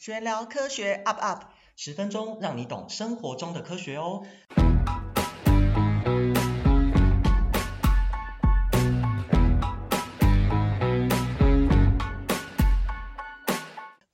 [0.00, 1.44] 学聊科学 up up，
[1.76, 4.22] 十分钟让你懂生活中的科学哦。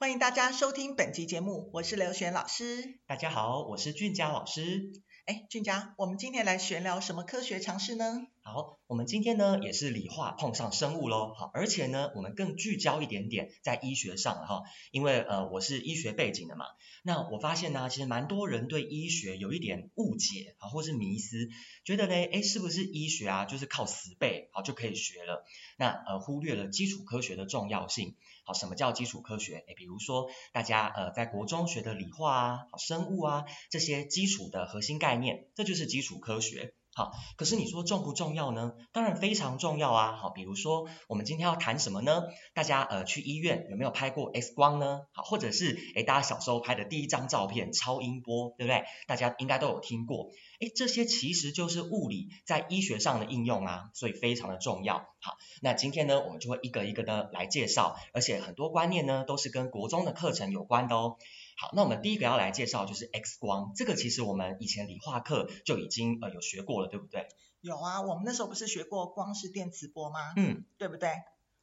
[0.01, 2.99] 欢迎大家收听本期节目，我是刘璇老师。
[3.07, 4.91] 大家好，我是俊佳老师。
[5.27, 8.29] 哎，俊佳，我们今天来闲聊什么科学常识呢？
[8.43, 14.63] 好，我们今天呢也是理化碰上生物喽，好，而且呢我们更聚焦一点点在医学上哈，
[14.93, 16.67] 因为呃我是医学背景的嘛，
[17.03, 21.49] 那我发现呢其实蛮多人对医学有一点误解啊，或是迷思，
[21.85, 25.45] 觉得呢哎是不是医学啊就是靠死背好就可以学了，
[25.77, 28.15] 那呃忽略了基础科学的重要性。
[28.47, 29.65] 好，什么叫基础科学？
[29.69, 36.73] 哎，比如说大家呃在国中学的理化啊、生物啊这些基础的核心概念，这就是基础科学。
[36.95, 38.73] 好，可是你说重不重要呢？
[38.93, 40.17] 当然非常重要啊。
[40.17, 42.23] 好，比如说我们今天要谈什么呢？
[42.55, 45.01] 大家呃去医院有没有拍过 X 光呢？
[45.13, 48.85] 好，或者是诶大家小时候拍的第一张照片超音波，对不对？
[49.07, 50.31] 大家应该都有听过。
[50.61, 54.99] 诶这些其实就是物理在医学上的应用啊，所以非常的重要。
[55.21, 61.17] 好，那今天呢，我们就会一个一个的来介绍，而且很多观念呢都是跟国中的课程有关的哦。
[61.59, 67.27] 好，那我们第一个要来介绍就是 X 光，这个其实我们以前理化课就已经呃有学过了，对不对？
[67.63, 70.35] 有啊，我们那时候不是学过光是电磁波吗？
[70.37, 71.11] 嗯，对不对？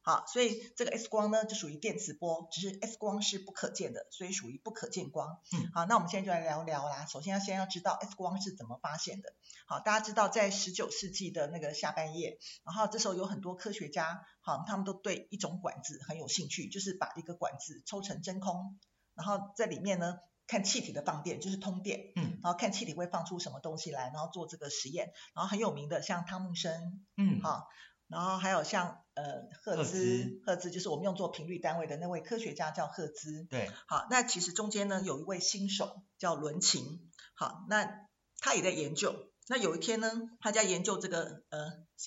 [0.04, 5.38] 好，所以这个 X 光呢就属于电磁波，只是 X 光是不可见的，所以属于不可见光。
[5.50, 7.06] 嗯，好，那我们现在就来聊聊啦。
[7.06, 9.32] 首先要先要知道 X 光是怎么发现的。
[9.66, 18.78] 好，大家知道在十九世纪的那个下半叶，然后这时候有很多科学家，好，他们都对一种管子很有兴趣，就是把一个管子抽成真空。
[19.14, 25.12] 然后在里面呢，看气体的放电，就是通电，嗯，然后看气体会放出什么东西来，然后做这个实验。
[25.34, 27.68] 然后很有名的像汤姆森，嗯，好，
[28.08, 29.24] 然后还有像呃
[29.62, 38.06] 赫兹，赫兹，就是我们用作频率单位的那位科学家叫赫兹，对，好，那其实中间呢有一位新手叫伦琴，好，那
[38.40, 39.14] 他也在研究。
[39.48, 40.10] 那有一天呢，
[40.40, 41.58] 他在研究这个呃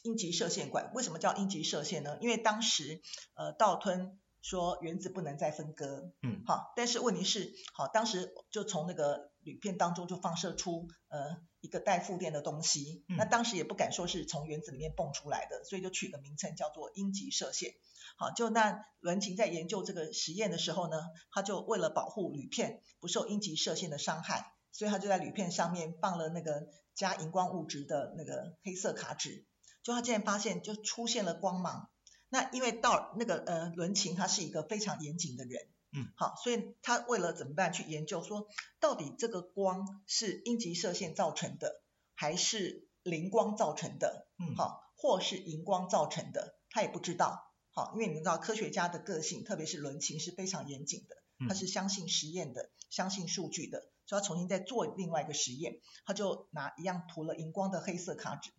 [0.03, 2.17] 阴极射线管，为什么叫阴极射线呢？
[2.21, 3.01] 因为当时
[3.35, 4.19] 呃道吞。
[4.39, 17.73] 说原子不能再分割，嗯，好，但是问题是，好，当时就从那个铝片当中就放射出呃一个带负电的东西，嗯，那当时也不敢说是从原子里面蹦出来的，所以就取个名称叫做阴极射线。
[18.15, 29.45] 好，就那伦琴在研究这个实验的时候呢，他就为了保护铝片不受阴极射线的伤害，所以他就在铝片上面放了那个加荧光物质的那个黑色卡纸，
[29.83, 31.89] 就他竟然发现就出现了光芒。
[32.29, 38.47] 那因为到那个呃伦琴他是一个非常严谨的人，嗯，好，所以他为了怎么办去研究说
[38.79, 41.81] 到底这个光是阴极射线造成的，
[42.13, 51.15] 还是灵光造成的，嗯，好，或是荧光造成的，他也不知道，好，因为你们知道科学家的个性，特别是伦琴是非常严谨的，
[51.47, 58.51] 他是相信实验的，相信数据的，所以他重新再做另外一个实验，他就拿一样涂了荧光的黑色卡纸，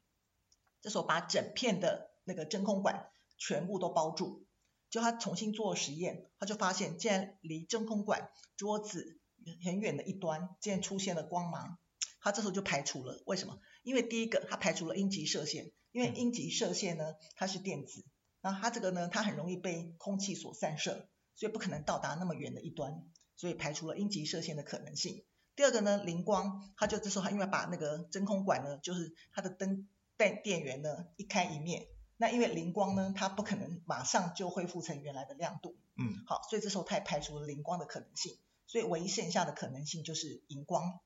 [0.80, 3.10] 这时候把整片的那个真空管。
[3.40, 4.47] 全部都包住，
[4.90, 9.20] 就他重新做实验，他就发现，竟然离真空管桌子
[9.64, 11.78] 很远的一端，竟然出现了光芒。
[12.20, 13.58] 他这时候就排除了，为什么？
[13.82, 18.04] 因为第一个，他排除了阴极射线，因为阴极射线呢，它是电子，
[18.40, 23.04] 然后它这个呢，它很容易被空气所散射，所以不可能到达那么远的一端，
[23.36, 25.24] 所以排除了阴极射线的可能性。
[25.54, 31.88] 第二个呢，灵光，他就这时候他因为把那个真空管呢，就是它的灯电电源呢一开一灭。
[32.20, 38.36] 那因为灵光呢，它不可能马上就恢复成原来的亮度，嗯，好，所以这时候它也排除了灵光的可能性，
[38.66, 41.00] 所以唯一剩下的可能性就是荧光，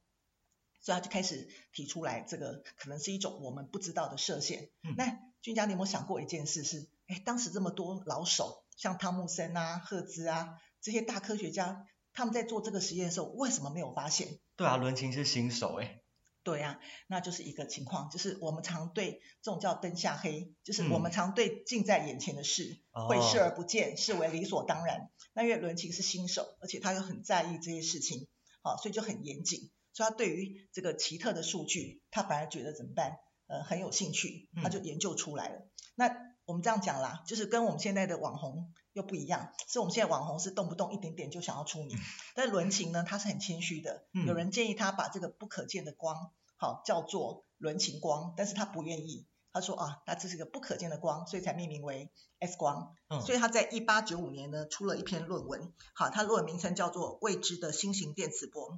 [0.80, 4.70] 所以他就开始提出来，这个可能是一种我们不知道的射线。
[4.82, 14.38] 嗯，那俊佳，你有没有想过一件事是，哎，当时这么多老手，像汤姆森啊、赫兹啊这些大科学家，他们在做这个实验的时候，为什么没有发现？
[14.56, 16.01] 对啊，伦琴是新手哎。
[16.44, 25.10] 对呀、啊，那就是一个情况，就是我们常对这种叫灯下黑，就是我们常对近在眼前的事、嗯、会视而不见，视为理所当然。
[25.32, 28.26] 那因为伦琴是新手，而且他又很在意这些事情，
[28.62, 29.70] 好，所以就很严谨。
[29.92, 33.18] 所以他对于这个奇特的数据，他反而觉得怎么办？
[33.46, 35.56] 呃，很有兴趣，他就研究出来了。
[35.56, 41.96] 嗯、那我们这样讲啦，就是跟我们现在的网红又不一样，是我们现在网红是动不动一点点就想要出名，
[42.34, 44.04] 但伦琴呢，他是很谦虚的。
[44.26, 52.10] 有人建议他把这个不可见的光，好叫做伦琴光，但是他不愿意，他说啊，那这是个不可见的光，所以才命名为
[52.40, 52.96] S 光。
[53.08, 58.70] 嗯，所以他在一八九五年呢出了一篇论文，好，他论文名称叫做《未知的新型电磁波》，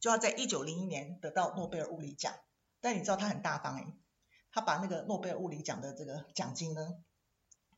[0.00, 2.34] 就要在一九零一年得到诺贝尔物理奖。
[2.80, 3.86] 但你知道他很大方诶，
[4.50, 6.96] 他把那个诺贝尔物理奖的这个奖金呢，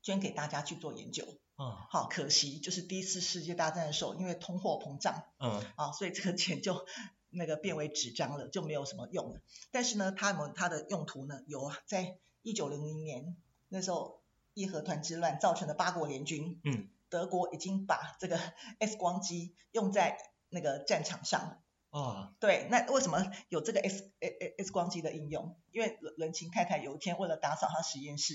[0.05, 1.25] 捐给大家去做研究，
[1.57, 6.87] 嗯，好可惜，就是第一次世界大战的时候，因为通货膨胀，嗯，啊，所以这个钱就
[7.31, 9.41] 那个变为纸张了，就没有什么用了。
[9.73, 13.35] 但是呢，它有它的用途呢，有啊，在一九零零年
[13.69, 14.23] 那时候
[14.53, 18.39] 义和团之乱造成的八国联军，嗯，德国已经把这个
[18.79, 20.19] X 光机用在
[20.51, 21.63] 那个战场上。
[21.89, 25.57] 哦，对，那为什么有这个 X X X 光机的应用？
[25.71, 28.35] 因为伦琴太太有一天为了打扫她实验室，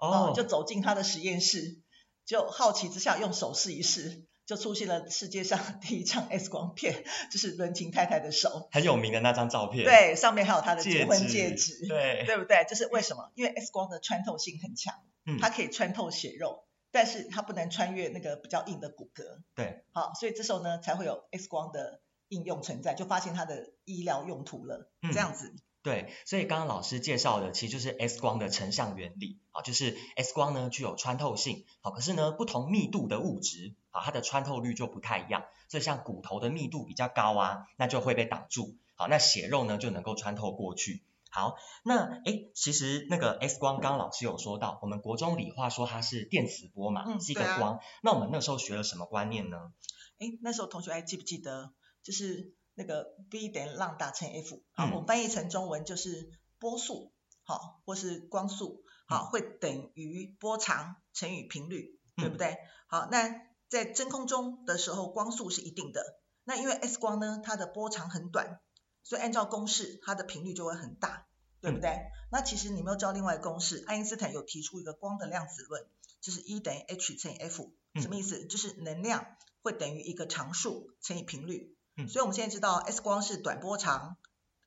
[0.00, 1.78] 哦，就走进他的实验室，
[2.24, 9.84] 就好奇之下用手试一试，就出现了世界上第一张 X 光片， 就是伦琴太太的手，很有名的那张照片。
[9.84, 12.64] 对，上面还有她的结婚戒指，对，对不对？
[12.68, 13.30] 就是为什么？
[13.34, 14.94] 因为 X 光的穿透性很强，
[15.26, 19.22] 嗯，它可以穿透血肉，但是它不能穿越那个比较硬的骨骼。
[19.54, 22.00] 对，好，所以这时候呢才会有 X 光的。
[22.32, 25.52] 应用存在，就发现它的医疗用途了，嗯、这样子。
[25.82, 35.44] 对，所以刚刚老师介绍的其实就是 X 光的成像原理啊，就是 X 光呢具有穿透性，好，可是呢不同密度的物质啊，它的穿透率就不太一样。
[35.68, 41.02] 所以像骨头的密度比较高啊，那就会被挡住，好，那血肉呢就能够穿透过去。
[41.30, 41.54] 好，
[41.84, 47.80] 那诶，其实那个 X 光，刚刚老师有说到，我们国中理化说它是电磁波嘛，嗯、是一个光、啊。
[48.02, 49.72] 那我们那时候学了什么观念呢？
[50.18, 51.72] 诶，那时候同学还记不记得？
[52.02, 57.12] 就是那个 b 等于浪大乘 F，好，我们翻译成中文就是波速，
[57.44, 62.56] 好，或是光速，好，会等于波长乘以频率，对不对？
[62.86, 66.20] 好，那在真空中的时候，光速是一定的。
[66.44, 68.60] 那因为 X 光呢，它的波长很短，
[69.02, 71.26] 所以按照公式，它的频率就会很大，
[71.60, 71.98] 对不对？
[72.32, 75.86] 那其实你没有知道另外一个公式，爱因斯坦有提出一个光的量子论，
[76.22, 78.46] 就是 E 等于 h 乘以 F，什么意思？
[78.46, 81.76] 就是能量会等于一个常数乘以频率。
[82.08, 84.16] 所以我们现在知道 X 光是短波长、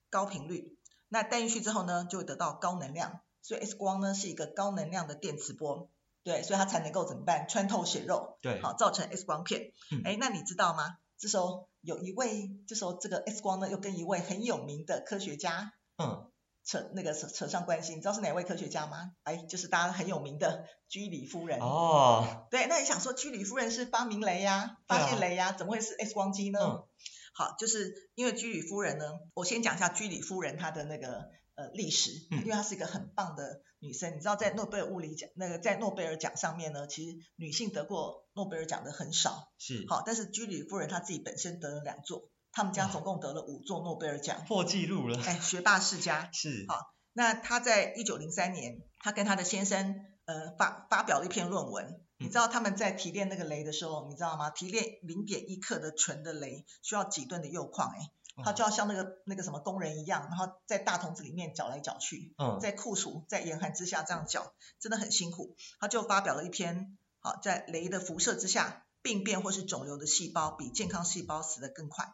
[0.10, 0.78] 高频率，
[1.10, 3.22] 那带进去之后呢，就会得到高能量。
[3.42, 5.90] 所以 X 光呢是一个高能量的电磁波，
[6.24, 7.46] 对，所以它才能够怎么办？
[7.50, 9.74] 穿透血肉，对，好，造成 X 光片。
[10.06, 10.98] 哎、嗯，那你知道吗？
[11.18, 16.32] 这时候有一位，这时候这个 X 光呢又跟一位很有名的科学家，嗯，
[16.66, 17.94] 扯那个扯扯上关系。
[17.94, 19.12] 你知道是哪位科学家吗？
[19.24, 21.60] 哎，就是大家很有名的居里夫人。
[21.60, 26.60] 哦，对，那你想说居里夫人是发明雷呀，发现雷呀，怎么会是 X 光机呢？
[26.62, 26.88] 嗯
[27.36, 34.14] 好，就是因为居里夫人呢，我先讲一下居里夫人她的那个呃历史，因为她是一个很棒的女生。
[34.14, 39.52] 你知道在诺贝尔物理奖那个在诺贝尔奖上面呢，其实女性得过诺贝尔奖的很少。
[39.58, 39.84] 是。
[39.90, 45.20] 好，但是居里夫人她自己本身得了两座，他们家总共得了五座诺贝尔奖，破纪录了。
[45.26, 46.30] 哎，学霸世家。
[46.32, 46.66] 是。
[46.70, 52.00] 好，那他在一九零三年，他跟他的先生呃发发表了一篇论文。
[52.20, 54.50] 你知道他们在提炼那个镭的时候，你知道吗？
[54.52, 65.58] 提炼零点一克的纯的镭需要几吨的铀矿哎，他就要像那个那个什么工人一样，然后在大桶子里面搅来搅去，嗯，在酷暑在严寒之下这样搅，真的很辛苦。
[65.80, 72.14] 他就发表了一篇，好，在镭的辐射之下，病变或是肿瘤的细胞比健康细胞死得更快。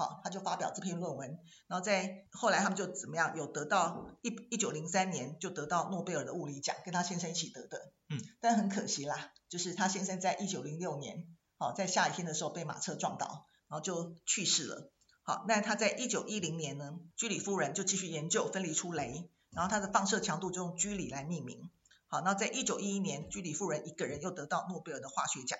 [0.00, 7.92] 好，他就发表这篇论文，然后在后来他们就怎么样，有得到一一九零三年就得到诺贝尔的物理奖，跟他先生一起得的。
[8.08, 11.26] 嗯，但很可惜啦，就是他先生在一九零六年，
[11.58, 14.90] 好，在下雨天的时候被马车撞倒，然后就去世了。
[15.22, 21.70] 好，那他在一九一零年呢，居里夫人就继续研究分离出镭，然后他的放射强度就用居里来命名。
[22.06, 25.58] 好，那在一九一一年，居里夫人一个人又得到诺贝尔的化学奖。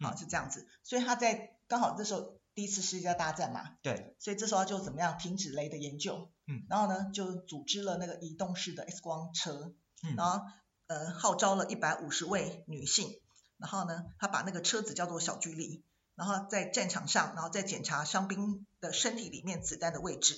[0.00, 2.38] 好，是这样子，所以他在刚好这时候。
[2.54, 10.46] 第一次世界大战嘛，对，所以这时候就怎么样停止雷的研究，嗯，然后呢就组织了那个移动式的 X 光车，嗯，然后
[10.86, 13.10] 呃号召了一百五十位女性，
[13.58, 15.82] 然后呢他把那个车子叫做小居里，
[16.14, 20.36] 然后在战场上，然后再检查伤兵的身体里面子弹的位置，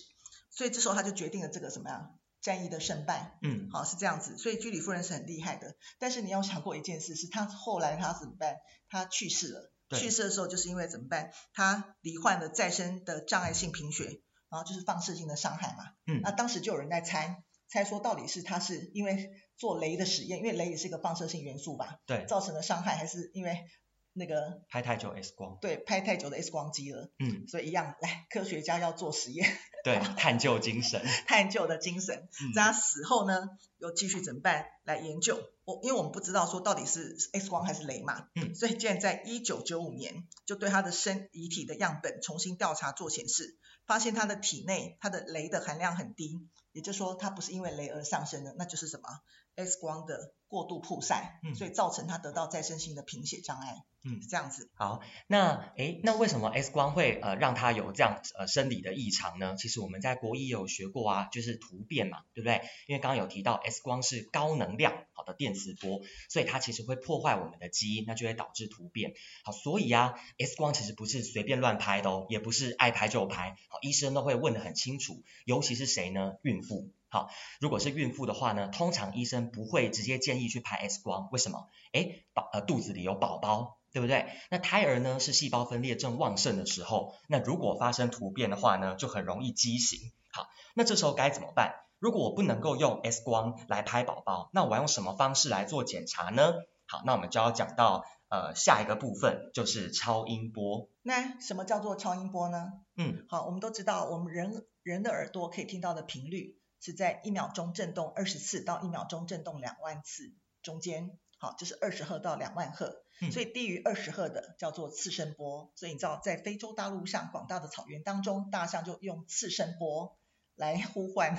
[0.51, 8.57] 所以这时候他就决定了这个什么样战役的胜败，嗯，好是这样子，所以居里夫人是很厉害的，但是你要想过一件事，是她后来她怎么办？
[8.89, 9.71] 她去世了。
[9.91, 11.31] 去世的时候就是因为怎么办？
[11.53, 15.85] 他罹患了再生的障碍性贫血，然后就是放射性的伤害嘛。
[16.07, 16.21] 嗯。
[16.23, 22.01] 那当时就有人在猜，猜说到底是他是因为做镭的实验，因为镭也是一个放射性元素吧？
[22.07, 22.25] 对。
[22.27, 23.65] 造成的伤害，还是因为
[24.13, 25.59] 那个拍太久 X 光？
[25.61, 27.11] 对，拍太久的 X 光机了。
[27.19, 27.47] 嗯。
[27.47, 29.47] 所以一样，来，科学家要做实验。
[29.85, 31.01] 对，探究精神。
[31.29, 32.29] 探究的精神。
[32.43, 32.53] 嗯。
[32.53, 34.67] 在他死后呢，又继续怎么办？
[34.85, 35.39] 来研究。
[35.67, 46.39] 我因为我们不知道说到底是 X 光还是镭嘛，嗯，所以竟然在一九九五年就对他的身遗体的样本重新调查做显示，发现他的体内他的镭的含量很低，
[46.71, 49.09] 也就是说他不是因为镭而上升的，那就是什么
[49.57, 54.71] X 光的过度曝晒，嗯，所以造成他得到再生性的贫血障碍，嗯，这样子。
[54.75, 59.57] 好，那诶，那为什么 X 光会呃让他有这样呃生理的异常呢？
[59.59, 62.61] 其实我们在国医也有学过啊，就是突变嘛，对不对？
[62.87, 69.15] 因为刚刚有提到 X 光是高能量好的电磁波，所以它其实会破坏我们的基因，那就会导致突变。
[69.43, 73.57] 好，所以啊，X 光其实不是随便乱拍的哦，也不是爱拍就拍。
[73.69, 76.35] 好，医生都会问得很清楚，尤其是谁呢？
[76.43, 76.93] 孕妇。
[77.17, 77.31] 好，
[77.61, 81.71] 如果是孕妇的话呢，通常医生不会直接建议去拍 X 光，为什么？
[81.95, 84.27] 诶，宝呃肚子里有宝宝，对不对？
[84.51, 90.13] 那胎儿呢是细胞分裂正旺盛的时候，那如果发生突变的话呢，就很容易畸形。
[90.31, 91.77] 好，那这时候该怎么办？
[91.99, 96.53] 如果我不能够用 X 光来拍宝宝，那我要用什么方式来做检查呢？
[96.87, 100.91] 好，那我们就要讲到呃下一个部分，就是超音波。
[101.03, 102.73] 那什么叫做超音波呢？
[102.95, 106.59] 嗯，好，我们都知道，我们人人的耳朵可以听到的频率。
[106.81, 115.73] 是在一秒钟震动二十次到一秒钟震动两万次中间，好，就是二十赫到两万赫，嗯，所以低于二十赫的叫做次声波。
[115.75, 120.17] 所以你知道，在非洲大陆上广大的草原当中，大象就用次声波
[120.55, 121.37] 来呼唤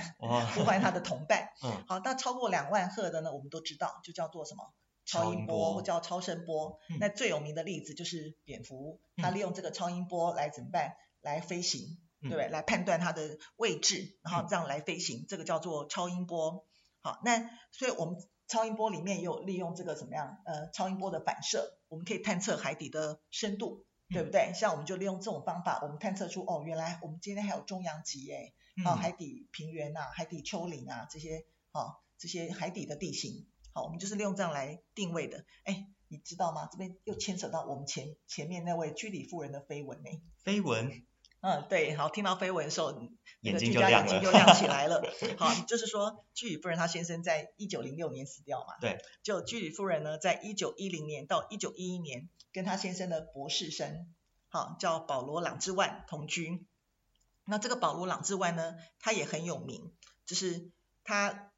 [0.54, 1.50] 呼唤它的同伴。
[1.62, 4.72] 嗯，好，那超过两万赫的呢，我们都知道就叫做什么
[5.04, 6.78] 超音波或叫超声波。
[6.90, 10.94] 嗯，那最有名的例子就是蝙蝠，它利用这个超音波来怎么办？
[11.20, 11.98] 来飞行。
[12.20, 12.48] 对不对？
[12.48, 16.66] 来判断它的位置，然后这样来飞行，嗯、这个叫做超音波。
[17.00, 18.16] 好，那所以我们
[18.48, 20.38] 超音波里面也有利用这个怎么样？
[20.44, 24.50] 呃，超音波的反射，我们可以探测海底的深度，对不对？
[24.50, 33.46] 嗯、像我们就利用这种方法，我们探测出哦，原来我们今天还有中洋脊诶，啊、嗯，海底平原啊，海底丘陵啊这些，啊，这些海底的地形。
[33.72, 35.44] 好，我们就是利用这样来定位的。
[35.62, 36.68] 哎，你知道吗？
[36.72, 40.10] 这边又牵扯到我们前前面那位居里夫人的绯闻呢。
[40.42, 41.04] 飞蚊。
[41.40, 42.92] 嗯，对，好，听到绯闻的时候，
[43.40, 45.02] 眼睛就亮了，眼睛就亮起 来了。
[45.36, 54.12] 好，就是说居里夫人她先生在一九零六年死掉嘛，对，就居里夫人呢，在一九一零年到一九一一年，跟她先生的博士生，
[54.48, 56.66] 好，叫保罗·朗之万同居。
[57.44, 59.92] 那这个保罗·朗之万呢，他也很有名，
[60.26, 60.70] 就是
[61.04, 61.52] 他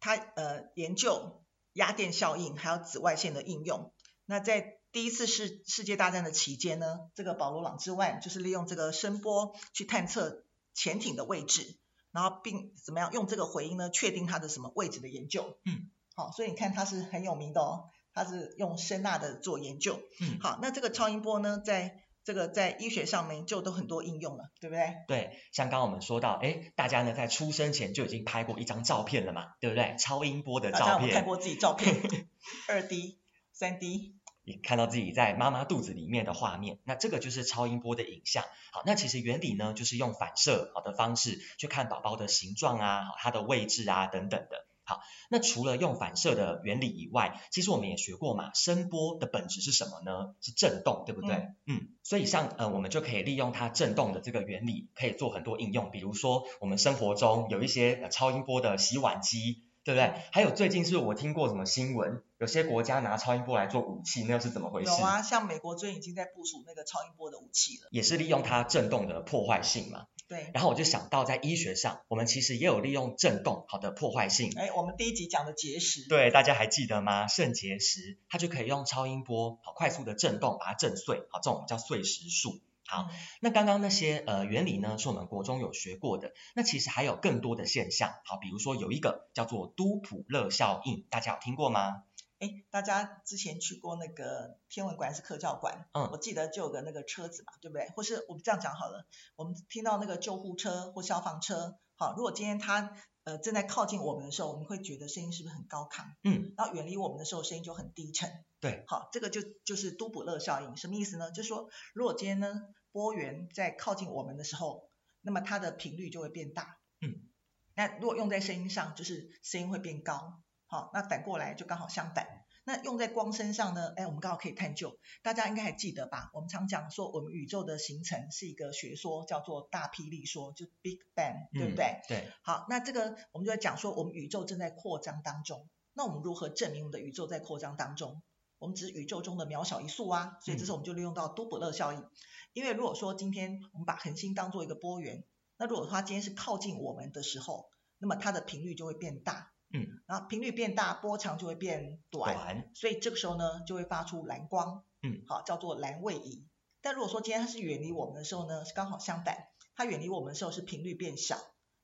[0.00, 3.92] 他呃研究压电效应还有紫外线的应用。
[4.26, 10.44] 那在第一次世世界大战的期间呢，这个保罗·朗之万就是利用这个声波去探测
[10.74, 11.78] 潜艇的位置，
[12.10, 15.58] 然后并怎么样用这个回音呢确定它的什么位置的研究。
[15.64, 20.00] 嗯，好，所以你看它是很有名的哦，它是用声呐的做研究。
[20.20, 24.94] 嗯，好，那这个超音波呢，在这个在医学上面就都很多应用了，对不对？
[25.06, 29.94] 对，像刚刚我们说到，哎，大家呢在出生前就已经拍过一张照片了嘛，对不对？
[29.98, 30.86] 超音波的照片。
[30.86, 31.94] 大家有看过自己照片，
[32.66, 33.20] 二 D、
[33.52, 34.16] 三 D。
[34.44, 38.44] 你看到自己在妈妈肚子里面的画面，那这个就是超音波的影像。
[38.72, 44.66] 好，那其实原理呢，就是用反射好的方式去看宝宝的形状啊，它的位置啊等等的。
[44.82, 50.34] 好，那除了用反射的原理以外，其实我们也学过嘛，声波的本质是什么呢？
[50.40, 51.34] 是震动，对不对？
[51.34, 59.69] 嗯，嗯，所以像呃，我们就可以利用它震动的这个原理，可以做很多应用，比如说我们生活中有一些呃超音波的洗碗机。
[59.90, 60.22] 对不对？
[60.30, 64.90] 还有最近是我听过什么新闻，有些国家拿超音波来做武器，那又是怎么回事？
[64.90, 67.88] 有啊，像美国最近已经在部署那个超音波的武器了。
[67.90, 70.06] 也是利用它震动的破坏性嘛。
[70.28, 70.50] 对。
[70.54, 74.52] 然后我就想到在医学上，我们其实也有利用震动好的破坏性。
[74.56, 76.08] 哎，我们第一集讲的结石。
[76.08, 77.26] 对，大家还记得吗？
[77.26, 82.60] 肾结石，它就可以用超音波好快速的震动把它震碎，好，这种叫碎石术。
[82.90, 83.08] 好，
[83.40, 86.32] 那刚刚那些呃原理呢，是我们国中有学过的。
[86.56, 92.02] 那其实还有更多的现象，好，比如说有一个叫做都普勒效应，大家有听过吗？
[92.40, 95.86] 哎，大家之前去过那个天文馆还是科教馆？
[95.92, 97.88] 嗯，我记得就有个那个车子嘛，对不对？
[97.94, 99.06] 或是我们这样讲好了，
[99.36, 106.06] 我们听到那个救护车或消防车，好，如果今天它呃正在靠近我们的时候，我们会觉得声音是不是很高亢？
[106.24, 108.42] 嗯，然后远离我们的时候，声音就很低沉。
[108.58, 111.30] 对，好，这个就就是都普勒效应，什么意思呢？
[111.30, 116.78] 就是说，如果今天呢，波源在靠近我们的时候，那么它的频率就会变大。
[117.00, 117.28] 嗯，
[117.74, 120.42] 那如果用在声音上，就是声音会变高。
[120.66, 122.26] 好，那反过来就刚好相反。
[122.62, 123.92] 那用在光身上呢？
[123.96, 124.98] 哎，我们刚好可以探究。
[125.22, 126.30] 大家应该还记得吧？
[126.34, 131.84] 我们常讲说，我们宇宙的形成是一个学说，叫做大霹雳说，就 Big Bang，对不对？
[131.84, 132.28] 嗯，对。
[132.42, 135.68] 好，那这个我们就在讲说，我们宇宙正在扩张当中。
[135.94, 138.22] 那我们如何证明我们的宇宙在扩张当中？
[138.60, 142.04] 我们只是宇宙中的渺小一粟啊，所以这时候我们就利用到多普勒效应。
[142.52, 145.24] 因为如果说今天我们把恒星当做一个波源，
[145.56, 156.46] 那如果它今天是靠近我们的时候，那么它的频率就会变大，嗯，然后频率变大，波长就会变短，短，所以这个时候呢就会发出蓝光，嗯，好，叫做蓝位移。
[156.82, 159.36] 但如果说今天它是远离我们的时候呢，是刚好相反，
[159.74, 161.36] 它远离我们的时候是频率变小，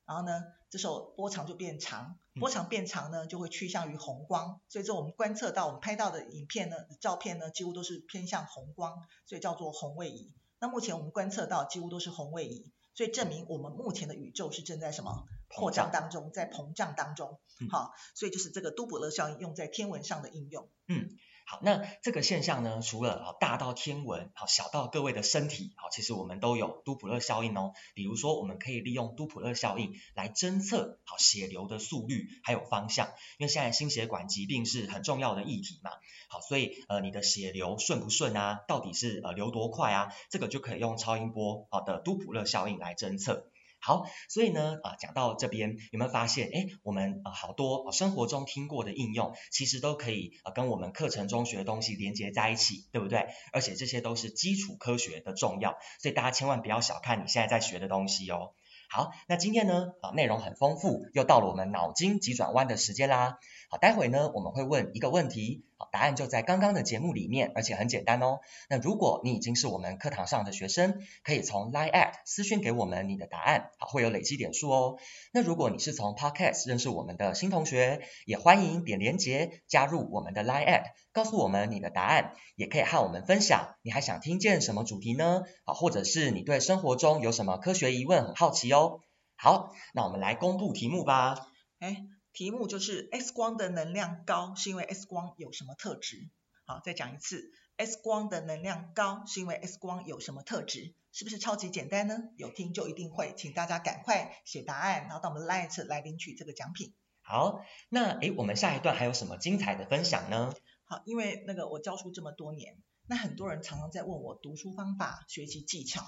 [0.04, 10.34] 然后呢，这时候波长就变长，波长变长呢，就会趋向于红光，所以这我们观测到我们拍到的影片呢、照片呢，几乎都是偏向红光，所以叫做红位移。
[10.58, 17.38] 那目前我们观测到几乎都是红位移，所以证明我们目前的宇宙是正在什么扩张当中，在膨胀当中。
[17.70, 20.68] 好，所以就是这个都普勒效应用在天文上的应用。
[20.88, 21.16] 嗯。
[21.48, 27.72] 好，那这个现象呢，除了啊大到天文，好小到各位的身体，好，其实我们都有都普勒效应哦。
[27.94, 33.06] 比如说，我们可以利用都普勒效应来侦测好血流的速率还有方向，
[33.38, 35.92] 因为现在心血管疾病是很重要的议题嘛。
[36.28, 38.64] 好，所以呃你的血流顺不顺啊？
[38.66, 40.12] 到底是呃流多快啊？
[40.28, 43.46] 这个就可以用超音波好的都普勒效应来侦测。
[43.86, 53.28] 好，所以呢，啊，讲到这边，有没有发现，哎，我们啊好多生活中听过的应用，其实都可以啊跟我们课程中学的东西连接在一起，对不对？
[53.52, 58.54] 而且这些都是基础科学的重要，所以大家千万不要小看你现在在学的东西哦。
[58.90, 63.38] 好，那今天呢，啊，内容很丰富，又到了我们脑筋急转弯的时间啦。
[63.76, 68.40] 待会呢，我们会问一个问题，好，答案就在刚刚的节目里面，而且很简单哦。
[68.68, 74.98] 那如果你已经是我们课堂上的学生，可以从 Line@ 私讯给我们你的答案，好，会有累积点数哦。
[75.32, 85.42] 那如果你是从 Podcast 认识我们的新同学，也欢迎点连结加入我们的 Line@，告诉我们你的答案，也可以和我们分享，你还想听见什么主题呢？
[85.64, 89.00] 好，或者是你对生活中有什么科学疑问很好奇哦。
[89.36, 91.36] 好，那我们来公布题目吧。
[91.80, 92.15] 哎。
[92.36, 96.28] 题目就是 X 光的能量高，是因为 X 光有什么特质？
[96.66, 100.92] 好，再讲一次，X 光的能量高，是因为 X 光有什么特质？
[101.12, 102.18] 是不是超级简单呢？
[102.36, 106.92] 有听就一定会，请大家赶快写答案，然后到我们 Light 来领取这个奖品。
[107.22, 110.52] 好，那诶，我们下一段还有什么精彩的分享呢？
[110.84, 112.76] 好，因为那个我教书这么多年，
[113.06, 116.02] 那很多人常常在问我读书方法、学习技巧。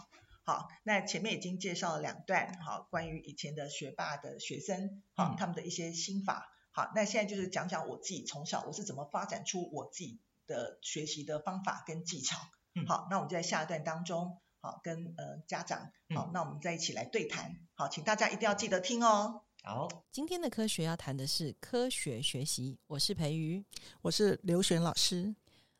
[0.48, 12.38] 好，那前面已经介绍了两段，好，关于以前的学霸的学生，好，他们的一些心法，好，那现在就是讲讲我自己从小我是怎么发展出我自己的学习的方法跟技巧，
[12.86, 19.42] 好，那我们就在下一段当中，好，跟呃家长，好，那我们再一起来对谈，好，请大家一定要记得听哦。
[19.62, 23.62] 好，今天的科学要谈的是科学学习，我是培瑜，
[24.00, 25.34] 我是刘璇老师，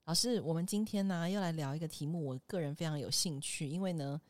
[0.04, 4.20] 老师，我们今天呢要来聊一个题目，我个人非常有兴趣，因为呢。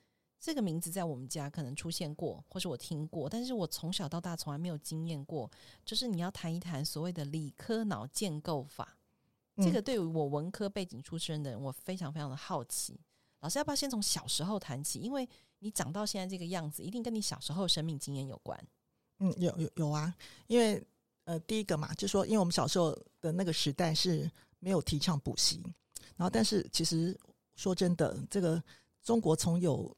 [0.40, 5.50] 这个名字在我们家可能出现过，或是我听过，但是我从小到大从来没有经验过。
[5.84, 8.96] 就是你要谈一谈所谓的理科脑建构法，
[9.56, 13.00] 嗯、这个对于我文科背景出身的人，我非常非常的好奇。
[13.40, 15.00] 老师要不要先从小时候谈起？
[15.00, 18.58] 因为你长到现在这个样子，一定跟你小时候生命经验有关。
[19.18, 20.14] 嗯，有有有啊，
[20.46, 20.80] 因为
[21.24, 25.60] 呃，第一个嘛，就是说，因为我们小时候的那个时代是没有提倡补习，
[26.16, 27.18] 然后但是其实
[27.56, 28.62] 说真的，这个
[29.02, 29.94] 中国从有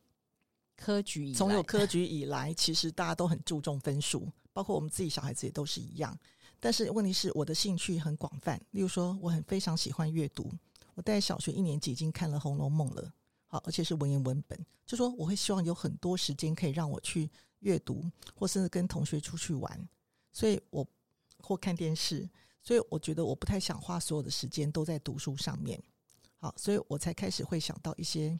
[0.81, 6.19] 科举从有科举以来，其实大家都很注重分数，包括我们自己小孩子也都是一样。
[6.59, 10.51] 但是问题是，我的兴趣很广泛，例如说，我很非常喜欢阅读。
[10.95, 13.13] 我在小学一年级已经看了《红楼梦》了，
[13.47, 14.59] 好，而且是文言文本。
[14.87, 18.03] 就说我会希望有很多时间可以让我去阅读，
[18.35, 19.89] 或甚至跟同学出去玩，
[20.33, 20.87] 所以我
[21.39, 22.29] 或看电视。
[22.63, 25.79] 所以我觉得我不太想花所有的时间都在读书上面。
[26.39, 28.39] 好，所以我才开始会想到一些。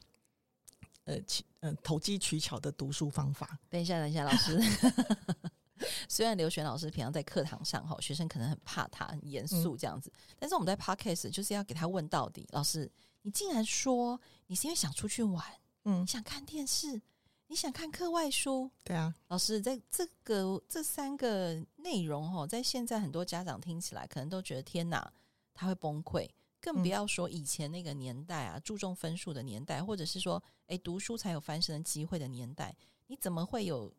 [1.05, 1.19] 呃，
[1.61, 3.59] 呃，投机取巧的读书方法。
[3.69, 4.61] 等一下，等一下，老师。
[6.09, 12.47] 虽然刘璇老师平常在课堂上哈，学生可能很怕他，很严肃这样子，嗯、但是我们在 Podcast 就是要给他问到底。
[12.51, 12.91] 老师，
[13.23, 15.43] 你竟然说你是因为想出去玩，
[15.85, 17.01] 嗯，想看电视，
[17.47, 18.71] 你想看课外书？
[18.85, 25.11] 对啊，老师，在这个这三个内容哈，在现在很多家长听起来可能都觉得天哪，
[25.55, 26.29] 他会崩溃。
[26.61, 33.93] 更不要说以前那个年代啊，注重分数的年代，或者是说，诶，读书才有翻身的机会的年代，你怎么会有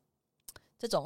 [0.78, 1.06] 这种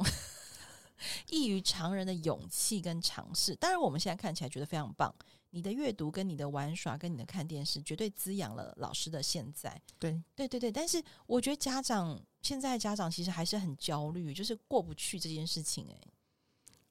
[1.28, 3.54] 异于常人的勇气跟尝试？
[3.56, 5.14] 当然，我们现在看起来觉得非常棒。
[5.50, 9.80] 你的阅读、跟你的玩耍、跟你的看电视，绝对滋养了老师的现在。
[9.98, 10.70] 对，对，对，对。
[10.70, 15.86] 但是，我觉得家长现在家长其实还是很焦虑，就是过不去这件事情。
[15.88, 16.00] 诶。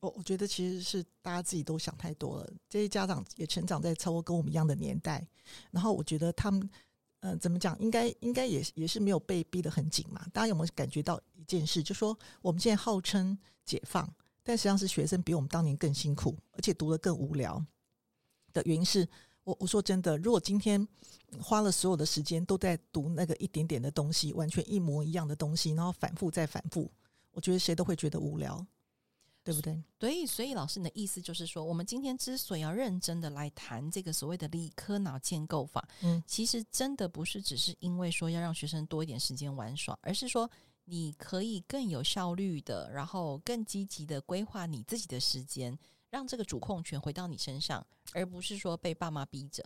[0.06, 2.48] 我我觉得其实是大家自己都想太多了。
[2.70, 5.26] 这些家长也成长在差不多跟我们一样的年代，
[5.72, 6.70] 然后我觉得他们，
[7.22, 10.24] 嗯、怎么讲，应该应该也也是没有被逼得很紧嘛。
[10.32, 14.08] 大家有没有感觉到一件事，就说我们现在号称解放，
[14.44, 17.64] 但实际上是学生比我们当年更辛苦，而且读得更无聊。
[18.54, 19.08] 的原因是
[19.44, 20.88] 我我说真的，如果今天
[21.42, 26.92] 花了所有的时间都在读那个一点点的东西，完全一模一样的东西，然后反复再反复，
[27.32, 28.64] 我觉得谁都会觉得无聊。
[29.46, 29.80] 对不对？
[30.00, 40.50] 所以，所以老师你的意思就是说，我们今天之所以要认真的来谈这个所谓的理科脑建构法，嗯，其实真的不是只是因为说要让学生多一点时间玩耍，而是说
[40.86, 45.78] 你可以更有效率的，然后更积极的规划你自己的时间，
[46.10, 49.64] 让这个主控权回到你身上，而不是说被爸妈逼着。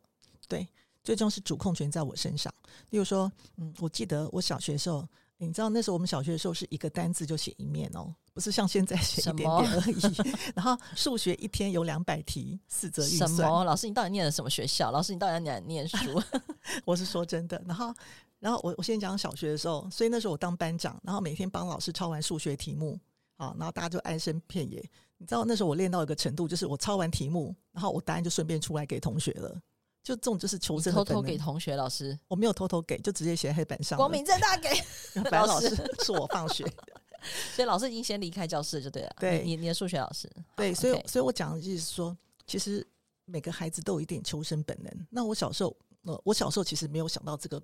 [0.49, 0.67] 对，
[1.05, 2.53] 最终是主控权在我身上。
[2.89, 5.07] 例如说，嗯，我记得我小学的时候。
[5.41, 9.97] 你知道那时候我们小学的时候是一个单字就写一面哦，不是像现在写一点点而已。
[10.53, 13.29] 然后数学一天有两百题，四则运算。
[13.29, 13.63] 什么？
[13.63, 14.91] 老师，你到底念了什么学校？
[14.91, 15.97] 老师，你到底在哪念书？
[16.83, 17.61] 我是说真的。
[17.65, 17.93] 然后，
[18.39, 22.99] 然后我我先讲小学的时候，所以那时候我当班长，然后每天帮老师抄完数学题目
[23.37, 24.83] 啊，然后大家就哀声遍野。
[25.17, 29.61] 你知道那时候我练到一个程度，就是我抄完题目，然后我答案就顺便出来给同学了。
[30.01, 33.97] 就这种就是求生的，偷偷给同学老师，我没有偷偷给，就直接写黑板上。
[33.97, 34.69] 光明正大给
[35.29, 36.63] 老师，是我放学，
[37.55, 39.15] 所以老师已经先离开教室就对了。
[39.19, 42.85] 对，你你的数学老师，对，所以所以我讲的就是说，其实
[43.25, 45.07] 每个孩子都有一点求生本能。
[45.09, 47.61] 那我小时候，呃，我小时候其实没有想到这个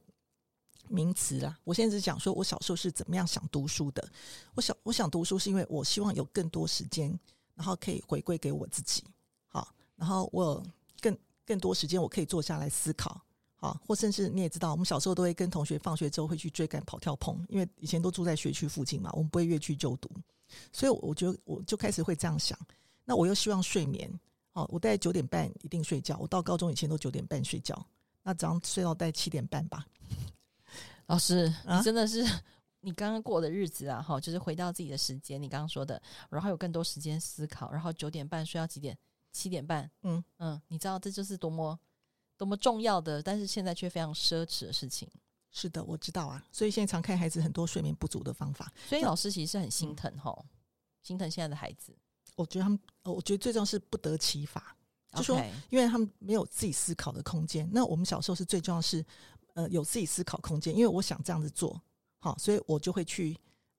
[0.90, 1.58] 名词啦。
[1.64, 4.08] 我现在只讲说我小时候是怎么样想读书的。
[4.54, 7.18] 我想我想读书是因为我希望有更多时间，
[7.56, 9.04] 然后可以回归给我自己。
[9.48, 10.62] 好，然后我
[11.46, 11.60] 更。
[11.60, 13.20] 多时间我可以坐下来思考，
[13.56, 20.10] 好，或甚至你也知道，我们小时候都会跟同学放学之后会去追赶跑跳碰，因为以前都住在学区附近嘛，我们不会越区就读，
[20.72, 22.58] 所以我觉得我就开始会这样想。
[23.04, 24.08] 那我又希望睡眠，
[24.54, 27.84] 哦，我大概九点半一定睡觉，我到高中以前都九点半睡觉，
[28.22, 29.86] 那早上睡到大概七点半吧。
[31.08, 32.24] 老师，你真的是
[32.82, 38.96] 你刚刚过的日子啊，哈，就是回到自己的时间，你刚刚说的，然后有更多时间思考，然后九点半睡到几点？
[39.36, 41.78] 七点半，嗯嗯，你知道这就是多么
[42.38, 45.10] 多么重要的，但是现在却非常奢侈的事情。
[45.52, 48.72] 是的，我知道啊，所以现在常看孩子很多睡眠不足的方法。
[48.88, 50.50] 所以老师其实是很心疼吼，嗯、
[51.04, 51.94] 心疼现在的孩子。
[52.38, 54.74] 我觉得他们，我觉得最重要是不得其法，
[55.14, 55.38] 就说
[55.70, 57.70] 因为他们没有自己思考的空间。
[57.74, 59.06] 那我们小时候是最重要是，
[59.54, 61.82] 呃，有自己思考空间，因为我想这样子做，
[62.20, 63.38] 好，所以我就会去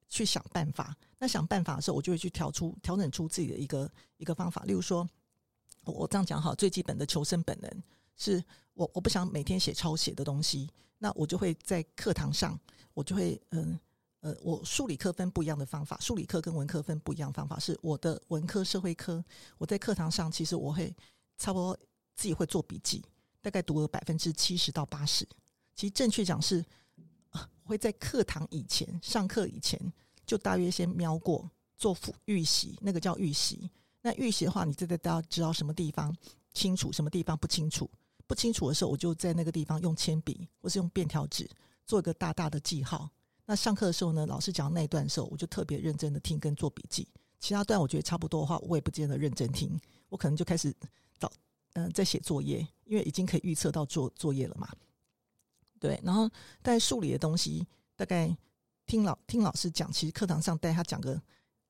[0.09, 0.95] 去想办法。
[1.19, 5.09] 那想办法的时候，我就会去调出调整出自己的一个一个方法，例如说。
[5.93, 7.83] 我这样讲好，最基本的求生本能
[8.17, 8.43] 是
[8.75, 10.69] 我我不想每天写抄写的东西，
[10.99, 12.59] 那我就会在课堂上，
[12.95, 13.79] 我就会嗯
[14.21, 19.25] 呃，我数理科分不一样的方法，数理科跟文科分不一样的方法，是我的文科社会科，
[19.59, 20.93] 我在课堂上其实我会
[21.39, 21.79] 差不多
[22.15, 23.05] 自己会做笔记，
[23.41, 25.25] 大概读了百分之七十到八十，
[25.75, 26.65] 其实正确讲是，
[27.31, 29.81] 呃，会在课堂以前上课以前
[30.25, 33.71] 就大约先瞄过做复预习，那个叫预习。
[34.07, 36.17] 那预习的话，你真的都要知道什么地方
[36.55, 37.91] 清楚，什么地方不清楚。
[38.25, 41.51] 不清楚的时候，我就在那个地方用铅笔或是用便条纸
[41.85, 43.11] 做一个大大的记号。
[43.45, 47.09] 那上课的时候呢，老师讲那一段的时候，我就特别认真的听跟做笔记。
[47.41, 49.77] 其他段我觉得差不多的话，我也不见得认真听，
[50.09, 50.73] 我可能就开始
[51.19, 51.29] 找
[51.73, 54.69] 嗯、在写作业，因为已经可以预测到做作业了嘛。
[55.81, 56.31] 对，然后
[56.63, 57.67] 带数理的东西，
[57.97, 58.33] 大概
[58.87, 61.21] 听老听老师讲，其实课堂上带他讲个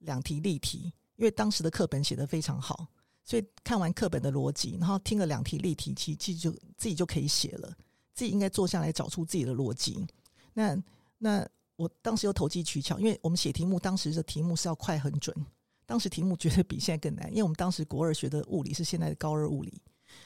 [0.01, 0.93] 两题例题。
[1.17, 2.87] 因为当时的课本写得非常好，
[3.25, 7.73] 所以看完课本的逻辑，然后听了两题例题，其实就自己就可以写了。
[8.15, 10.07] 自己应该坐下来找出自己的逻辑。
[10.55, 10.77] 那
[11.19, 15.37] 那我当时又投机取巧，因为我们写题目，当时的题目是要快很准。
[15.85, 19.81] 当时题目绝对比现在更难，因为我们当时国二学的物理是现在的高二物理，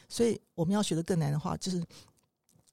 [0.08, 1.84] 所以我们要学得更难的话，就是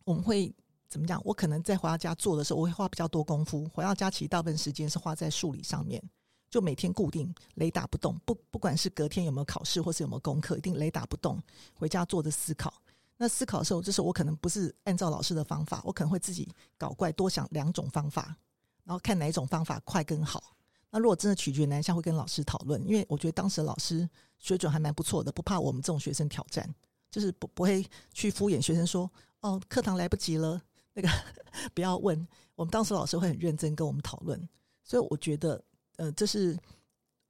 [0.05, 0.53] 我们会
[0.87, 1.21] 怎么讲？
[1.25, 3.67] 我可能在回到家做的时候，我会花比较多功夫。
[3.73, 6.01] 回到家其实大部分时间是花在数理上面。
[6.49, 11.41] 就每天固定雷打不动，不不管是隔天有没有考试，或是有没有功课，一定雷打不动。
[11.73, 12.73] 回家坐着思考。
[13.17, 18.37] 那思考的时候，就是我可能不是按照老师的方法，我可能会自己搞怪，多想两种方法，
[18.83, 20.55] 然后看哪一种方法快更好。
[20.91, 24.07] 那如果真的取决难项，会跟老师讨论，因为我觉得当时老师
[24.37, 26.71] 水准还蛮不错的，不怕我们这种学生挑战，
[27.09, 27.83] 就是不不会
[28.13, 30.61] 去敷衍学生说哦，课堂来不及了，
[30.93, 31.09] 那个
[31.73, 32.25] 不要问。
[32.55, 34.47] 我们当时老师会很认真跟我们讨论，
[34.83, 35.61] 所以我觉得。
[35.97, 36.57] 呃，这是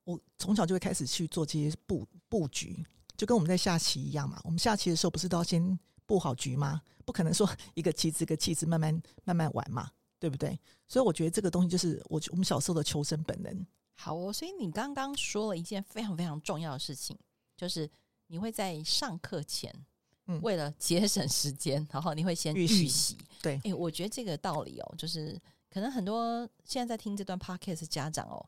[0.05, 2.85] 我从小就会开始去做这些布布局，
[3.17, 4.39] 就跟我们在下棋一样嘛。
[4.43, 6.81] 我们下棋的时候不是都要先布好局吗？
[7.05, 10.59] 不可能说 一个棋子一个棋子慢慢慢慢玩嘛，对不对？
[10.87, 13.65] 所以我觉得这个东西就是我我们小时候的求生本能。
[13.95, 17.17] 好哦，所以你刚刚说了一件非常非常重要的事情，
[17.55, 17.89] 就是
[18.27, 19.73] 你会在上课前，
[20.27, 23.17] 嗯，为了节省时间，然后你会先预习。
[23.41, 28.45] 对，哎，我觉得这个道理哦，就是可能很多现在在听这段 podcast 家长哦。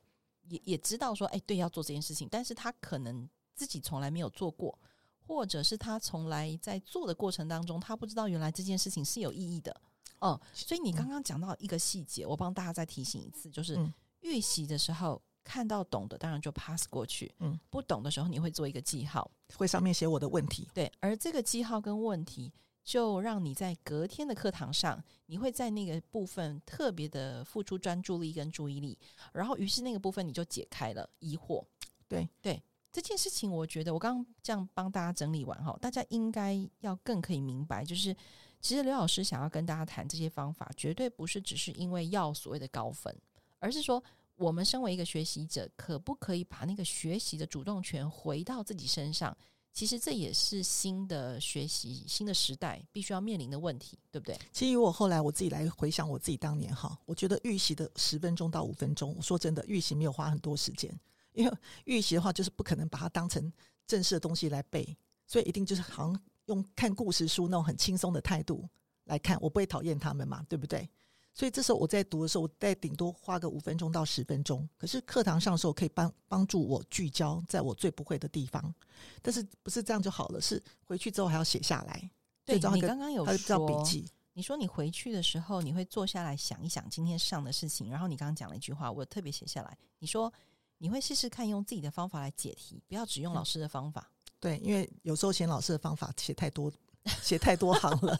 [0.49, 4.77] 也也知道说，哎，对，要做这件事情，但是他可能自己从来没有做过，
[5.25, 9.75] 或者是他从来在做的过程当中，他不知道原来这件事情是有意义的，
[10.19, 13.79] 哦，所以你刚刚讲到一个细节，我帮大家再提醒一次，就是
[14.21, 22.51] 预习的时候看到懂的，当然就 pass 过去，嗯，不懂的时候你会做一个记号，会上面写我的问题，对，而这个记号跟问题
[22.89, 28.97] 就让你在隔天的课堂上，你会在那个部分特别的付出专注力跟注意力，
[29.31, 31.63] 然后于是那个部分你就解开了疑惑。
[32.07, 32.59] 对对，
[32.91, 38.11] 这件事情，我觉得我刚刚这样帮大家整理完哈，大家应该要更可以明白，就是
[38.59, 43.15] 其实刘老师想要跟大家谈这些方法，绝对不是只是因为要所谓的高分，
[43.59, 44.03] 而是说
[44.35, 49.37] 我们身为一个学习者，可不可以把那个学习的主动权回到自己身上？
[49.71, 54.37] 其实这也是新的学习、新的时代必须要面临的问题，对不对？
[54.51, 60.93] 其实我后来我自己来回想我自己当年哈，我觉得预习的十分钟到五分钟，我说真的，预习没有花很多时间，
[61.33, 63.51] 因为预习的话就是不可能把它当成
[63.87, 68.67] 正式的东西来背，所以一定就是好像用看故事书那种很轻松的态度
[69.05, 70.89] 来看，我不会讨厌他们嘛，对不对？
[71.33, 74.67] 所以这时候我在读的时候，我再顶多花个五分钟到十分钟。
[74.77, 78.73] 可是课堂上的时候可以帮帮助我聚焦在我最不会的地方。
[79.21, 80.41] 但是不是这样就好了？
[80.41, 82.11] 是回去之后还要写下来。
[82.43, 89.77] 对，你刚刚有说笔记，你说你回去的时候你会坐下来想一想今天上的事情，然后你刚刚讲了一句话，我特别写下来。
[89.99, 90.33] 你说
[90.77, 94.11] 你会试试看用自己的方法来解题，不要只用老师的方法。
[94.11, 96.69] 嗯、对，因为有时候嫌老师的方法写太多。
[97.21, 98.17] 写太多行了，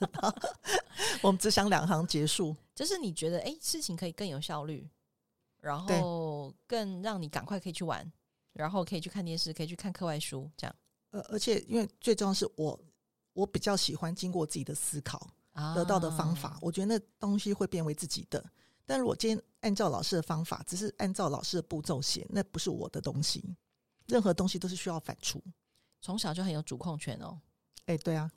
[1.21, 2.55] 我们只想两行结束。
[2.75, 4.89] 就是你觉得，哎，事情可以更有效率，
[5.59, 8.09] 然后更让你赶快可以去玩，
[8.53, 10.75] 然后可以去看电视，可以去看课外书，这样。
[11.11, 12.79] 呃，而且因为最重要是我，
[13.33, 15.29] 我比较喜欢经过自己的思考
[15.75, 18.43] 得到的方法，啊、我觉得那东西会变为自己的。
[18.85, 23.43] 但如果今天按照老师的方法，只是按照老师的步骤写，那不是我的东西。
[24.07, 25.39] 任何东西都是需要反刍，
[26.01, 27.39] 从小就很有主控权哦。
[27.89, 28.29] 哎，对啊，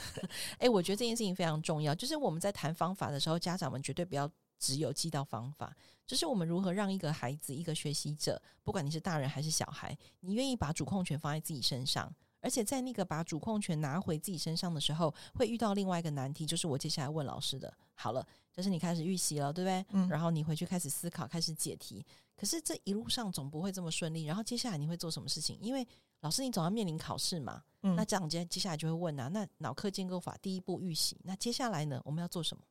[0.58, 1.94] 哎，我觉得这件事情非常重要。
[1.94, 5.74] 就是我们在谈方法的时候，家长们绝对不要只有记到方法，
[6.06, 17.72] 就是我们如何让一个孩子、一个学习者，不管你是大人还是小孩，你愿意把主控权放在自己身上，而且在那个把主控权拿回自己身上的时候，会遇到另外一个难题，就是我接下来问老师的。
[17.94, 19.86] 好了，就是你开始预习了，对不对？
[19.92, 20.06] 嗯。
[20.10, 22.04] 然后你回去开始思考，开始解题。
[22.36, 24.24] 可是这一路上总不会这么顺利。
[24.24, 25.58] 然后接下来你会做什么事情？
[25.62, 25.86] 因为
[26.20, 27.62] 老师，你总要面临考试嘛？
[27.82, 32.62] 嗯，那这样接接下来就会问啊，那脑科建构法第一步预习，那接下来呢，我们要做什么？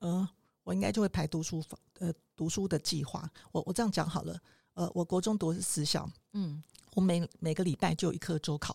[0.00, 0.28] 呃，
[0.64, 3.30] 我应该就会排读书法，呃，读书的计划。
[3.52, 4.36] 我我这样讲好了，
[4.74, 6.60] 呃，我国中读的是私校，嗯，
[6.94, 8.74] 我每每个礼拜就有一科周考，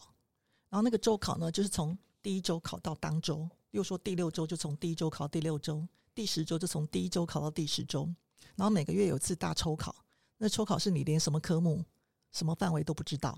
[0.70, 8.06] 然后那个周考呢，就是从第一周考到当周，又说第六周就从第一周考第六周，第十周就从第一周考到第十周，
[8.56, 9.93] 然后每个月有一次大抽考，
[10.38, 11.84] 那抽考是你连什么科目、
[12.32, 13.38] 什么范围都不知道。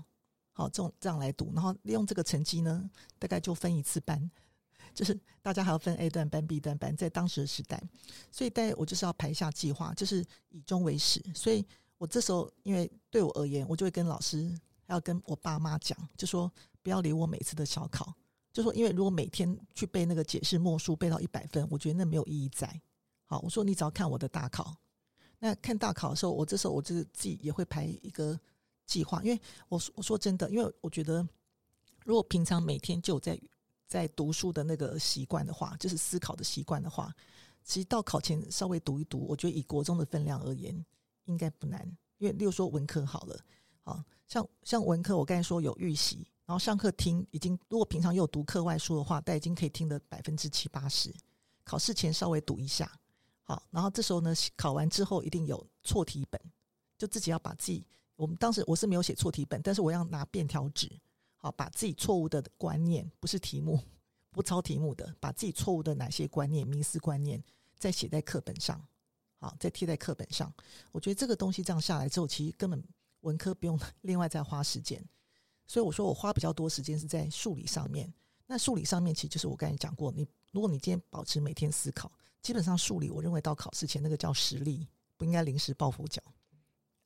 [0.52, 4.30] 好，这种这样来读，然后利用这个成绩呢，大概就分一次班，
[4.92, 7.82] 就是大家还要分 A 段班、B 段班，在当时的时代，
[8.30, 11.22] 所以带我就是要排一下计划，就是以终为始。
[11.34, 11.64] 所以
[11.96, 14.52] 我这时候，因为对我而言，我就会跟老师，
[14.86, 18.12] 还要跟我爸妈讲，就说不要理我每次的小考，
[18.52, 22.68] 就说因为如果每天去背那个解释默书背到一百分，我觉得那没有意义在。
[23.24, 24.76] 好，我说你只要看我的大考，
[25.38, 28.38] 那看大考的时候，我这时候我就自己也会排一个。
[28.90, 31.24] 计划，因为我说我说真的，因为我觉得，
[32.04, 33.40] 如果平常每天就有在
[33.86, 37.14] 在读书的那个习惯的话，就是思考的习惯的话，
[37.62, 40.84] 其实到考前稍微读一读，我觉得以国中的分量而言，
[41.26, 41.80] 应该不难。
[42.18, 43.38] 因为例如说文科好了，
[43.84, 51.14] 好像像文科，我刚才说有预习，然后上课听已经，如果平常有读课外书的话，大家已经可以听得百分之七八十。
[51.62, 52.90] 考试前稍微读一下，
[53.44, 56.40] 好，然后这时候呢，考完之后一定有错题本，
[56.98, 57.86] 就自己要把自己。
[58.20, 60.92] 我们当时我是没有写错题本，但是我要拿便条纸，
[61.38, 63.80] 好，把自己错误的观念，不是题目，
[64.30, 67.42] 不抄题目的，把自己错误的哪些观念、迷思观念，
[67.78, 68.78] 再写在课本上，
[69.38, 70.52] 好，再贴在课本上。
[70.92, 72.84] 我觉得这个东西这样下来之后，其实根本
[73.20, 75.02] 文科不用 另外再花时间。
[75.66, 78.12] 所以我说我花比较多时间是在数理上面。
[78.44, 86.22] 那数理上面其实就是我刚才讲过，你如果你今天保持每天思考，基本上数理我认为到考试前那个叫实力，不应该临时抱佛脚。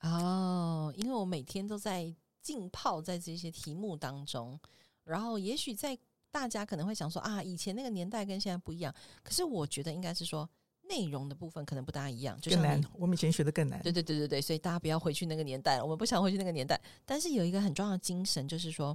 [0.05, 4.61] 哦，因为我每天都在浸泡在这些题目当中，
[5.03, 5.99] 然后也许在
[6.31, 10.47] 大家可能会想说啊，以前那个年代跟现在不一样，可是我觉得应该是说
[10.83, 12.79] 内容的部分可能不大一样，就更难。
[12.93, 16.79] 我们以前学的更难，对对对对对，所以大家不要回去那个年代了，我们不想回去那个年代。
[17.07, 18.89] 但是有一个很重要的精神，就是说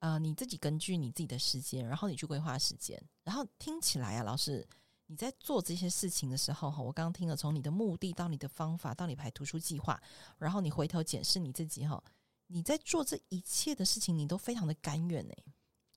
[0.00, 4.66] 啊、呃，你自己根据你自己的时间，然后你去规划时间，然后听起来啊，老师。
[5.10, 10.00] 你在做这些事情的时候，哈，我刚刚听了，从你的目的到你的方法，到你排图书计划，
[10.38, 12.00] 然后你回头检视你自己，哈，
[12.46, 15.34] 你在做这一切的事情，你都非常的甘愿呢。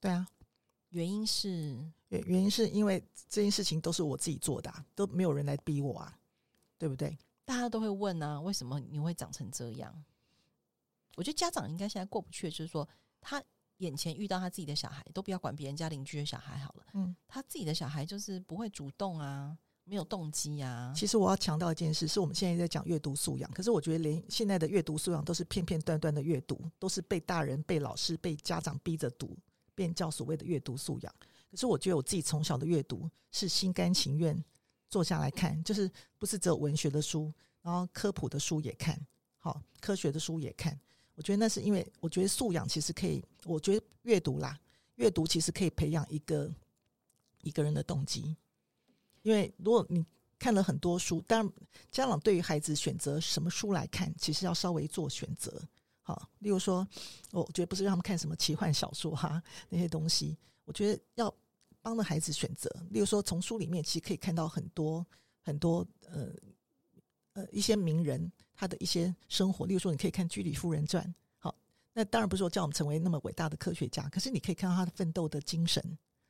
[0.00, 0.26] 对啊，
[0.88, 6.18] 原因是原原因是因为这件事情都是我自己做的啊，都没有人来逼我啊，
[6.76, 7.16] 对不对？
[7.44, 10.04] 大家都会问啊，为什么你会长成这样？
[11.14, 12.88] 我觉得家长应该现在过不去，就是说
[13.20, 13.40] 他。
[13.84, 20.92] 眼前遇到他自己的小孩，都不要管别人家邻居的小孩好了，嗯，他自己的小孩就是不会主动啊，没有动机啊。
[20.96, 29.36] 其实我要强调一件事，是我们现在在讲阅读素养，可是我觉得连现在的阅读素养都是片片段段的阅读，都是被大人、被老师、被家长逼着读，
[29.74, 31.14] 便叫所谓的阅读素养。
[31.50, 34.42] 可是我觉得我自己从小的阅读是心甘情愿
[34.88, 38.98] 坐下来看，就是不是只有文学的书，然后科普的书也看，
[39.38, 40.78] 好，科学的书也看。
[41.16, 44.58] 我觉得那是因为，我觉得素养其实可以，我觉得阅读啦，
[44.96, 46.52] 阅读其实可以培养一个
[47.42, 48.36] 一个人的动机。
[49.22, 50.04] 因为如果你
[50.38, 51.52] 看了很多书，当然
[51.90, 55.62] 家长对于孩子选择什么书来看，其实要稍微做选择。
[56.02, 56.86] 好，例如说，
[57.30, 61.32] 我觉得不是让他们看什么奇幻小说哈那些东西，我觉得要
[61.80, 62.68] 帮着孩子选择。
[62.90, 65.06] 例如说，从书里面其实可以看到很多
[65.42, 66.28] 很多呃
[67.34, 68.30] 呃一些名人。
[68.54, 71.04] 他的一些生活，例如说，你可以看《居里夫人传》。
[71.38, 71.54] 好，
[71.92, 75.82] 那当然不是说叫我们成为那么伟大的科学家，可是你可以看到他的奋斗的精神，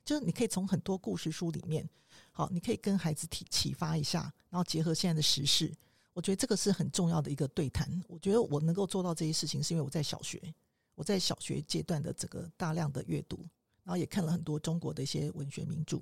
[0.04, 1.88] 就是你可以从很多故事书里面，
[2.32, 5.72] 好，你可以跟孩子提启发一下，然后结合现在的时事，
[6.12, 7.88] 我觉得这个是很重要的一个对谈。
[8.08, 10.40] 我觉得我能够做到这些事情，是因为我在小学，
[10.94, 13.38] 我在小学阶段的这个大量的阅读，
[13.82, 16.00] 然后也看了很多中国的一些文学名著。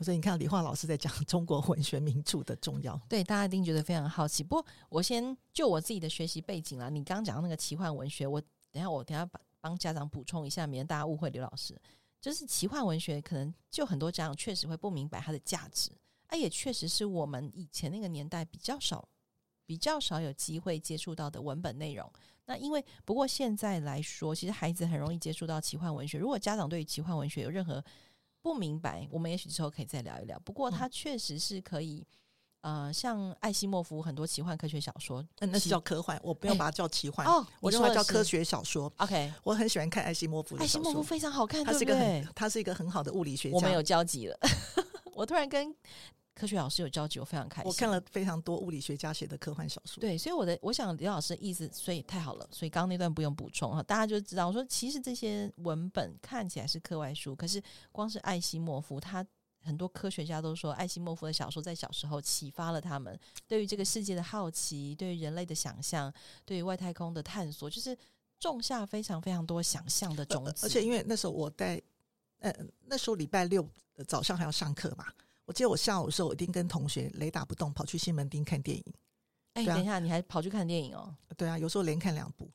[0.00, 4.42] 所以你看，李焕老师在讲 中国文学名著的重要，对大家一定觉得非常好奇。
[4.42, 6.88] 不过，我先就我自己的学习背景啦。
[6.88, 11.80] 你刚讲到那个奇幻文学，我等下我等下帮帮家长补充一下，免得大家误会刘老师。
[12.20, 15.90] 就是奇幻文学，可能就很多家长确实会不明白它的价值，
[16.28, 19.08] 啊，也确实是我们以前那个年代比较少、
[19.66, 22.10] 比较少有机会接触到的文本内容。
[22.44, 26.18] 那因为不过现在来说，其实孩子很容易接触到奇幻文学。
[26.18, 27.82] 如果家长对于奇幻文学有任何
[28.42, 30.38] 不明白，我们也许之后可以再聊一聊。
[30.40, 32.04] 不过，它确实是可以，
[32.62, 38.92] 嗯、呃，像艾西莫夫很多奇幻科学小说，嗯，那是叫科幻，我不要把它叫奇幻、欸、哦，我认为叫科学小说。
[38.96, 43.56] OK，我很喜欢看艾西莫夫的小说，艾西莫夫非常好看，他是一个很，他是一个很好的物理学家。
[43.56, 44.38] 我们有交集了，
[45.14, 45.74] 我突然跟。
[46.34, 47.68] 科学老师有交集，我非常开心。
[47.68, 54.46] 我看了非常多物理学家写的科幻小说，对，所以我的我想刘老师的意思，所以太好了，所以刚刚那段不用补充哈，大家就知道。
[54.46, 59.24] 我说其实这些文本看起来是课外书，可是光是艾希莫夫，他
[59.60, 63.16] 很多科学家都说，艾希莫夫的小说在小时候启发了他们
[63.46, 66.12] 对于这个世界的好奇，对于人类的想象，
[66.44, 67.96] 对于外太空的探索，就是
[68.40, 70.66] 种下非常非常多想象的种子。
[70.66, 71.80] 而且因为那时候我在，
[72.38, 72.52] 呃，
[72.86, 73.68] 那时候礼拜六
[74.08, 75.06] 早上还要上课嘛。
[75.44, 78.84] 我记得我下午的时候，我一定跟同学雷打不动跑去西门町看电影。
[79.54, 81.14] 哎、欸，等一下，你还跑去看电影哦？
[81.36, 82.48] 对啊，有时候连看两部。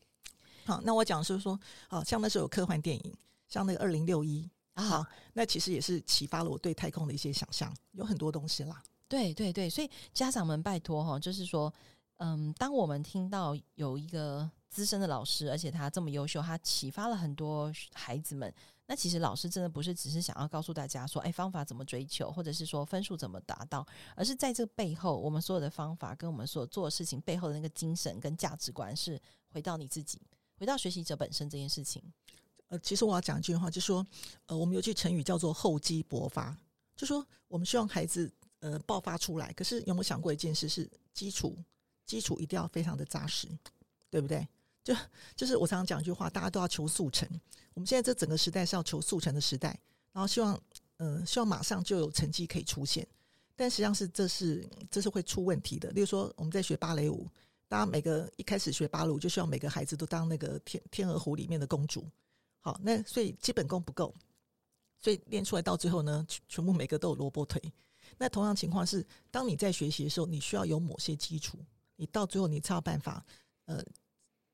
[0.64, 3.14] 好，那我讲的是说，啊，像那时候有科幻电影，
[3.48, 8.82] 像那个二零六一啊，那其实也是启发了我对太空的一些想象，有很多东西啦。
[9.06, 11.72] 对对对，所以家长们拜托哈，就是说，
[12.16, 18.52] 嗯，当我们听到有一个资深的老师，而且他这么优秀，他启发了很多孩子们。
[18.92, 30.20] 那其实老师真的不是只是想要告诉大家说，哎，方法怎么追求，或者是说分数怎么达到，而是在这背后，我们所有的方法跟我们所做的事情背后的那个精神跟价值观，是回到你自己，
[30.58, 32.02] 回到学习者本身这件事情。
[32.68, 34.06] 呃，其实我要讲一句话，就说，
[34.44, 36.54] 呃，我们有句成语叫做厚积薄发，
[36.94, 41.56] 就说我们希望孩子呃爆发出来，可是有没有想过一件事，是基础，
[42.04, 43.48] 基础一定要非常的扎实，
[44.10, 44.46] 对不对？
[44.84, 44.94] 就
[45.36, 47.28] 就是我常常讲一句话，大家都要求速成。
[47.74, 49.78] 我们现在这整个时代是要求速成的时代，
[50.12, 50.60] 然后希望，
[50.96, 53.06] 呃，希望马上就有成绩可以出现。
[53.54, 55.90] 但实际上是这是这是会出问题的。
[55.90, 57.28] 例如说，我们在学芭蕾舞，
[57.68, 62.04] 大家每个一开始学芭蕾舞，就希望每个孩子都当那个天天鹅湖里面的公主。
[62.60, 64.12] 好，那所以基本功不够，
[65.00, 67.62] 所以练出来到最后呢，全部每个都有萝卜腿。
[68.18, 71.58] 那同样情况是，当你在学习的时候，你需要有某些基础，
[71.96, 73.24] 你到最后你才有办法，
[73.66, 73.82] 呃。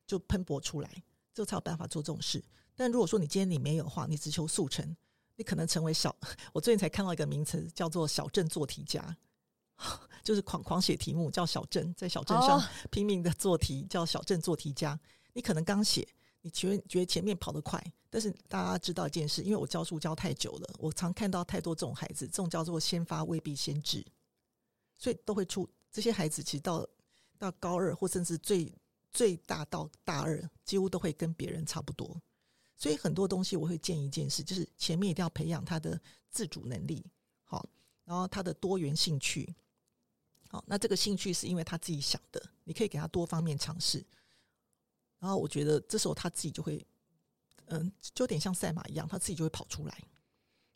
[0.08, 0.90] 就喷薄出来，
[1.34, 2.42] 就才有办法做这种事。
[2.74, 4.96] 但如果说你今天你没有的话，你只求速成，
[5.36, 6.16] 你可能成为小。
[6.54, 9.14] 我最近才看到一个名词，叫做“小镇做题家”，
[10.24, 12.58] 就是狂狂写题目，叫小镇，在小镇上
[12.90, 14.98] 拼命的做题，叫小镇做题家。
[15.34, 16.08] 你可能刚写，
[16.40, 24.02] 你觉得觉得前面跑得快，但是大家知道一件事，因为我教书教太久了，我常看到太多这种孩子，这种叫做先发未必先至，
[24.96, 26.86] 所以都会出这些孩子，其实到
[27.38, 28.72] 到高二或甚至最。
[29.10, 32.20] 最大到大二，几乎都会跟别人差不多，
[32.76, 37.04] 所以很多东西我会建议一件事，就是前面一定要培养他的自主能力，
[37.44, 37.66] 好，
[38.04, 39.54] 然后他的多元兴趣，
[40.48, 44.04] 好，那这个兴趣是因为他自己想的，你可以给他多方面尝试，
[45.18, 46.86] 然后我觉得这时候他自己就会，
[47.66, 50.04] 嗯，就有点像赛马一样，他自己就会跑出来。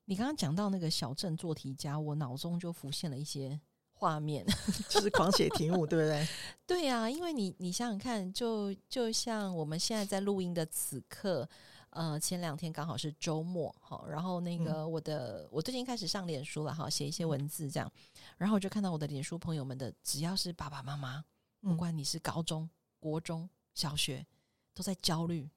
[0.04, 3.60] 你刚刚讲到那个小镇做题家，我脑中就浮现了一些。
[4.02, 4.44] 画面
[4.90, 6.26] 就是狂写题目，对不对？
[6.66, 11.48] 对呀、啊，因为你你想想看，就就像我们现在在录音的此刻，
[11.90, 17.88] 呃，前两天刚好是周末，好，然后那个我的、嗯、我最近开始上脸书了哈，写一些文字这样，
[18.36, 21.24] 然后我就看到我的脸书朋友们的，只要是爸爸妈妈，
[21.60, 24.26] 不管你是高中、国中小学，
[24.74, 25.48] 都在焦虑。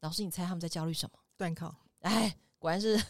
[0.00, 1.18] 老师，你猜他们在焦虑什么？
[1.38, 1.74] 段考。
[2.00, 3.00] 哎，果然是。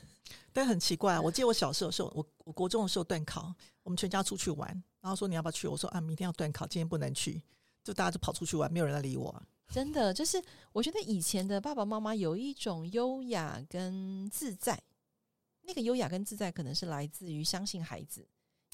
[0.54, 3.52] 但很奇怪，我记得我小时候的时候，我我国中的时候断考，
[3.82, 4.68] 我们全家出去玩，
[5.00, 5.66] 然后说你要不要去？
[5.66, 7.42] 我说啊，明天要断考，今天不能去，
[7.82, 9.42] 就大家就跑出去玩，没有人来理我。
[9.68, 10.40] 真的，就是
[10.72, 14.80] 我觉得以前的爸爸妈妈有一种优雅跟自在，
[15.62, 18.24] 那个优雅跟自在可能是来自于相信孩子，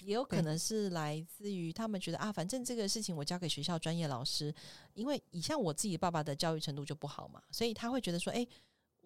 [0.03, 4.55] 也有可能是来自于他们觉得啊，反正这个事情我交给学校专业老师，
[4.93, 8.47] 因为以像我自己爸爸的教育程度就不好嘛，所以他会觉得说，哎。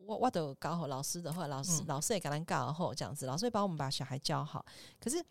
[0.07, 4.65] 我我都搞好老师的话，老师、嗯、老师也给他搞好这样子，老师会帮我们把小孩教好。
[5.01, 5.25] 可是，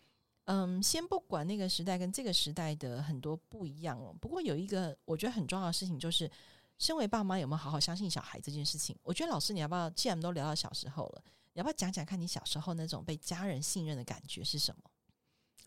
[0.44, 4.14] 嗯，先不管那个时代跟这个时代的很多不一样哦。
[4.20, 6.30] 不过有一个我觉得很重要的事情，就是
[6.78, 8.96] 身为爸妈有没有好好相信小孩这件事情。
[9.02, 11.22] 我觉得老师你要不要，既然都聊到小时候了，
[11.52, 14.90] 你要不要讲讲看你小时候那种被家人信任的感觉是什么？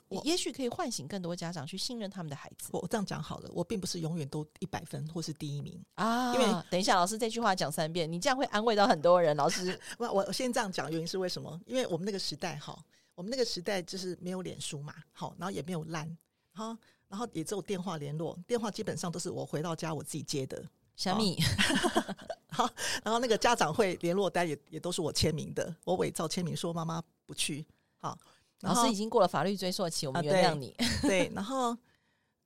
[0.09, 2.69] 我也许可以唤醒更多家长去信任他们的孩子。
[2.71, 6.33] 我这样讲好了，我并不是永远都一百分或是第一名啊。
[6.33, 9.35] 因为等一下，老师这句话讲三遍，你这样会安慰到很多人。
[9.35, 11.59] 老师， 我我先这样讲，原因是为什么？
[11.65, 12.77] 因为我们那个时代哈，
[13.15, 16.15] 我们那个时代就是没有脸书嘛，好，然后也没有 LINE，
[16.53, 16.77] 哈，
[17.07, 20.63] 然后也只有电话联络，电话基本上都是我回到家我自己接的。
[20.95, 21.37] 小米，
[22.49, 22.67] 好，
[23.03, 27.63] 然后那个家长会联络单也也都是我签名的，我伪造签名说妈妈不去，
[27.97, 28.17] 好。
[28.61, 30.71] 老师已经过了法律追溯期，我们原谅你。
[30.71, 31.77] 啊、对，对，然后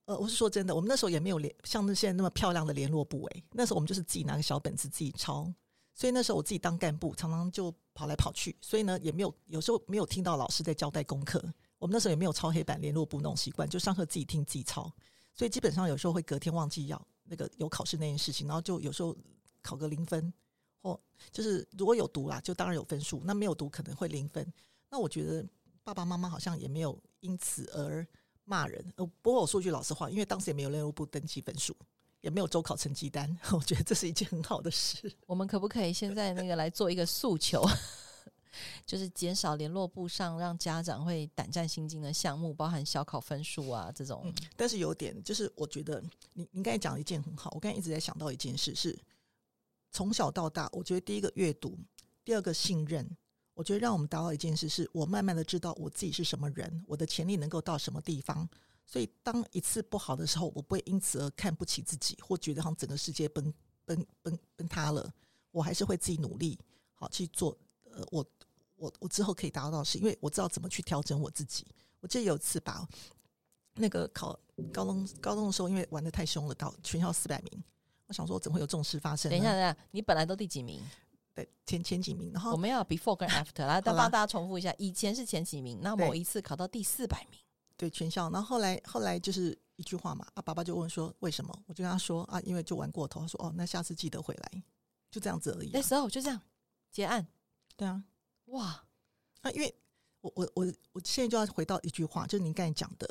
[0.05, 3.43] 呃，我是说真的，我们那时候也没有联像那现在那么漂亮的联络簿诶。
[3.51, 5.49] 那时候我们就是自己拿个小本子自己抄，
[5.93, 11.41] 所以那时候我自己当干部，常常就跑来跑去，所以呢也没有有时候没有听到老师在交代功课。
[11.79, 14.91] 我们那时候也没有抄黑板联络簿那种习惯，就上课自己听自己抄，
[15.33, 19.15] 所以基本上有时候会隔天忘记要那个有考试那件事情，然后就有时候
[19.61, 20.33] 考个零分，
[20.81, 20.99] 或
[21.31, 24.45] 就是如果有读啦，就当然有分数；那没有读可能会零分。
[24.89, 25.45] 那我觉得。
[25.83, 28.05] 爸爸妈妈好像也没有因此而
[28.43, 28.83] 骂人。
[28.97, 31.75] 呃，不过我说句老实话，因为当时也没有联络部登记分数，
[32.21, 35.11] 也没有周考成绩单， 我觉得这是一件很好的事。
[35.25, 37.63] 我们可不可以现在那个来做一个诉求，
[38.85, 44.21] 就是减少联络簿上让家长会胆战心惊的项目，包含小考分数啊这种。
[44.25, 46.03] 嗯，但是有点，就是我觉得
[46.33, 48.97] 你你刚才讲了一件很好，我刚才一直在想到一件事，是
[49.91, 51.77] 从小到大，我觉得第一个阅读，
[52.23, 53.09] 第二个信任。
[53.61, 58.49] 我觉得让我们达到一件事，是我慢慢的知道我自己是什么人，我的潜力能够到什么地方。
[58.87, 63.53] 所以当一次不好的时候，我不会因此而看不起自己，或觉得好像整个世界崩
[63.85, 65.07] 崩崩崩塌了。
[65.51, 66.57] 我还是会自己努力，
[66.95, 67.55] 好去做。
[67.91, 68.25] 呃，我
[68.77, 71.63] 我我之后可以达到的是，因为我知道怎么去调整我自己。
[71.99, 72.89] 我记得有一次吧，
[73.75, 74.35] 那个考
[74.73, 77.63] 高中高中的时候，因为玩得太凶了，到全校四百名，
[78.07, 79.29] 我想说怎么会有这种事发生？
[79.29, 80.81] 等一下，等一下，你本来都第几名？
[81.33, 87.39] 对，前前几名，然后我们要 before 跟 after 来， 再帮大家重复一下，以前是前几名，那某一次考到第四百名，
[87.77, 94.63] 对，全校，然后后来后来就是一句话嘛，啊，爸爸就问说为什么，我就跟他说啊，因为就玩过头，他说哦，那下次记得回来，
[95.09, 95.71] 就这样子而已，啊。
[95.73, 96.41] 那时候就这样
[96.91, 97.25] 结案，
[97.77, 98.03] 对啊，
[98.47, 98.83] 哇，
[99.41, 99.73] 那因为
[100.19, 103.09] 我我我我现在就要回到一句话，就是您刚才讲的，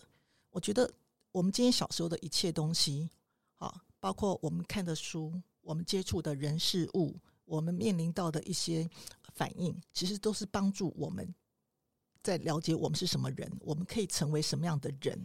[0.50, 0.92] 我觉得
[1.32, 3.08] 我们今天小时候的一切东西，
[3.56, 7.16] 啊，包括我们看的书，我们接触的人事物。
[7.50, 8.88] 我们面临到的一些
[9.34, 11.34] 反应，其实都是帮助我们
[12.22, 15.18] 在了解我们是什么人，我们可以成为什么样的人。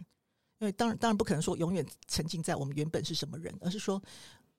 [0.58, 4.02] 因为当然，当然不可能说永远沉浸在我们原本是什么人，而是说，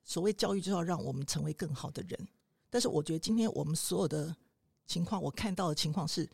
[0.02, 2.28] 所谓教育就要让我们成为更好的人。
[2.70, 4.34] 但是，我觉得今天我们所有的
[4.86, 6.26] 情况，我看到的情况是，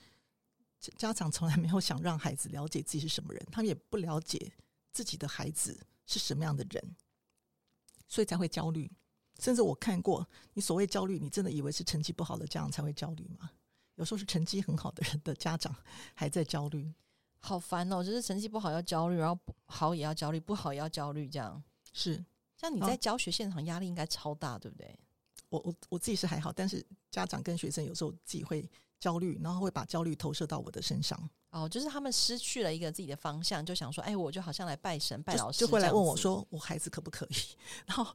[0.96, 4.52] 家长从来没有想让孩子了解自己是什么人，他们也不了解
[4.92, 6.96] 自己的孩子是什么样的人，
[8.06, 8.88] 所以才会焦虑。
[9.40, 13.50] 甚至我看过，你所谓焦虑，你真的以为是成绩不好的家长才会焦虑吗？
[13.96, 15.72] 有时候是成绩很好的人的家长
[16.14, 16.92] 还在焦虑，
[17.38, 18.02] 好烦哦！
[18.02, 21.62] 就是成绩不好要焦虑，然后不好也要焦虑，不好也要焦虑，这样
[21.92, 22.24] 是。
[22.56, 24.98] 像你在教学现场压力应该超大，对不对？
[25.48, 28.68] 我我我自己是还好，但是家长跟学生有时候自己会
[28.98, 31.30] 焦虑，然后会把焦虑投射到我的身上。
[31.50, 37.34] 哦，就是他们失去了一个自己的方向，就想说，哎，我就好像来拜神拜老师，就会来问我说，我孩子可不可以？
[37.86, 38.12] 然后。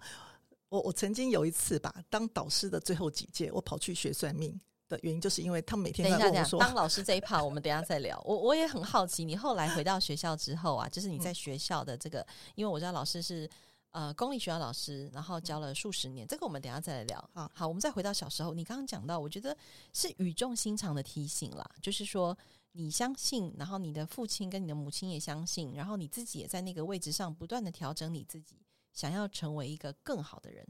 [0.69, 8.21] 我我曾经有一次吧，当导师的最后几届，我跑去学算命的原因，就是因为他们每天在问我说，当老师这一趴，我们等一下再聊。
[8.25, 13.49] 我我也很好奇，你后来回到学校之后啊，就是你在学校的这个，嗯、因为我知道老师是
[13.91, 17.29] 呃公立学校老师，然后教了数十年，这个我们等一下再来聊。
[17.33, 19.55] 好，好，我们再回到小时候，你刚刚讲到，我觉得
[19.93, 22.37] 是语重心长的提醒啦，就是说
[22.73, 28.55] 你相信，然后你的父亲跟你的母亲也相信，然后你自己也在那个位置上不断的调整你自己。
[28.93, 30.65] 想要成为一个更好的人，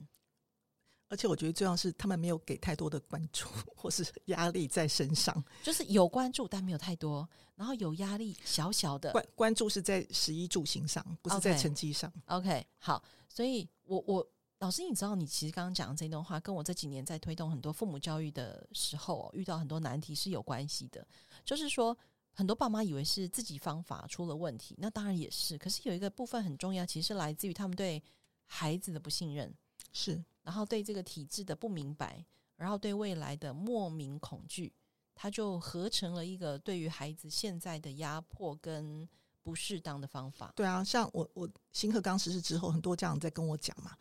[1.08, 12.12] 而且我觉得最重要是他们没有给太多的关注或是压力在身上，就是有关注但没有太多，然后有压力小小的关关注是在十一住行上，不是在成绩上。
[12.28, 14.28] Okay, OK，好，所以我我
[14.60, 21.08] 老师，你知道你其实刚刚讲的这段话，跟我这几年在推动很多父母教育的时候遇到很多难题是有关系的。
[21.46, 21.98] 就是说，
[22.40, 25.58] 很多爸妈以为是自己方法出了问题，那当然也是。
[25.58, 28.02] 可是有一个部分很重要，其实来自于他们对
[28.46, 29.54] 孩子的不信任。
[29.92, 30.24] 是。
[30.44, 32.26] 然后对这个体制的不明白，
[32.56, 34.72] 然后对未来的莫名恐惧，
[35.14, 39.06] 他就合成了一个对于孩子现在的压迫跟
[39.44, 40.54] 不适当的方法。
[40.56, 43.98] 对啊，像我我新课刚实施之后，很多家长在跟我讲嘛，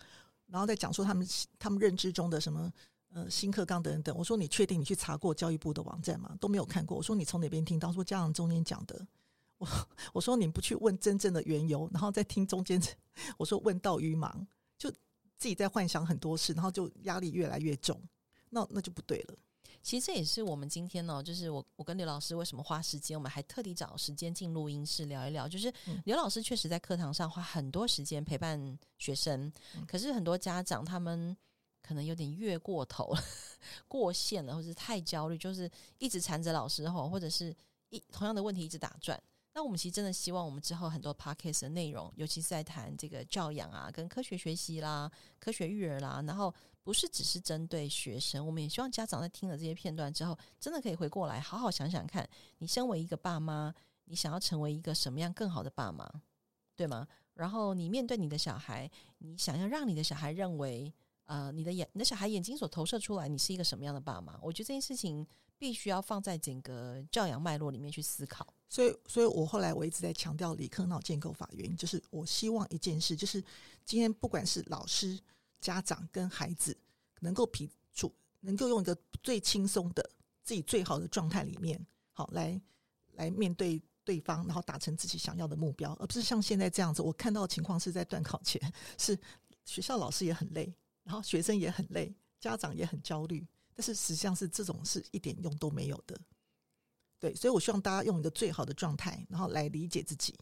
[0.47, 1.26] 然后在讲说他们
[1.59, 2.72] 他们认知中的什么
[3.12, 4.16] 呃新课纲等等。
[4.16, 6.36] 我说你确定你去查过教育部的网站吗？
[6.40, 6.96] 都没有看过。
[6.96, 7.92] 我说你从哪边听到？
[7.92, 9.06] 说家长中间讲的。
[9.59, 9.68] 我
[10.12, 12.80] 我说你不去问真正的缘由，然后再听中间。
[13.38, 14.46] 我说问道于盲。
[15.40, 18.02] 自己在幻想很多事，然后就压力越来越重，
[18.50, 19.36] 那那就不对了。
[19.84, 25.46] 其实这也是我们今天呢，就是我我跟刘老师为什么花时间，我们还特地找时间进录音室聊一聊。
[25.46, 25.72] 就是
[26.04, 29.46] 刘老师确实在课堂上花很多时间陪伴学生，
[29.76, 31.36] 嗯、可是很多家长他们
[31.89, 33.24] 可能有点越过头了、
[33.89, 37.57] 过线了，或者是太焦虑，就是一直缠着老师吼，或者是
[37.89, 39.18] 一同样的问题一直打转。
[39.55, 52.28] 那我们其实真的希望，我们之后很多 podcast 的内容，尤其是在谈这个教养啊，跟科学学习啦、科学育儿啦，然后不是只是针对学生，我们也希望家长在听了这些片段之后，真的可以回过来好好想想看，
[52.59, 53.74] 你身为一个爸妈，
[54.05, 56.07] 你想要成为一个什么样更好的爸妈，
[56.76, 57.09] 对吗？
[57.34, 60.93] 然后你面对你的小孩，你想要让你的小孩认为，
[61.29, 64.39] 呃，你的眼，你的小孩眼睛所投射出来，你是一个什么样的爸妈？
[64.43, 65.26] 我觉得这件事情
[65.59, 68.47] 必须要放在整个教养脉络里面去思考。
[68.66, 73.45] 所以，所以我后来我一直在强调理科脑建构法，原因就是我希望一件事，就是
[73.85, 75.20] 今天不管是老师、
[75.61, 76.74] 家长跟孩子，
[77.20, 78.11] 能够彼处，
[78.41, 80.11] 能够用一个最轻松的
[80.43, 81.79] 自己最好的状态里面，
[82.12, 82.59] 好来
[83.12, 87.03] 来面对对方，然后达成自己想要的目标，而不是像现在这样子。
[87.03, 89.18] 我看到的情况是在段考前， 是
[89.66, 90.74] 学校老师也很累，
[91.09, 96.20] 然后学生也很累，家长也很焦虑，但是实际上是这种是一点用都没有的。
[97.18, 100.34] 对，所以我希望大家用一个最好的状态，然后来理解自己。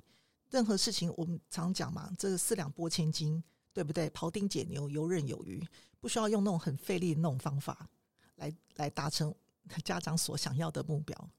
[0.50, 3.40] 任何事情我们常讲嘛，这个四两拨千斤，
[3.72, 4.10] 对不对？
[4.10, 5.64] 庖丁解牛，游刃有余，
[6.00, 7.88] 不需要用那种很费力的那种方法
[8.34, 9.32] 来来达成
[9.84, 11.30] 家长所想要的目标。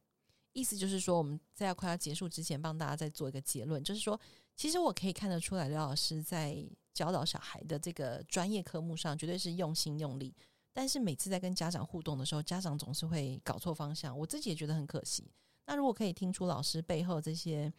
[0.53, 4.17] 意思就是说，我们在快要结束之前，帮大家再做一个结论，就是说，
[4.55, 6.65] 其实我可以看得出来，刘老师在
[6.97, 10.33] 教导小孩的这个专业科目上，绝对是用心用力。
[10.73, 15.31] 但是每次在跟家长互动的时候，家长总是会搞错方向，我自己也觉得很可惜。
[15.67, 17.71] 那如果可以听出老师背后这些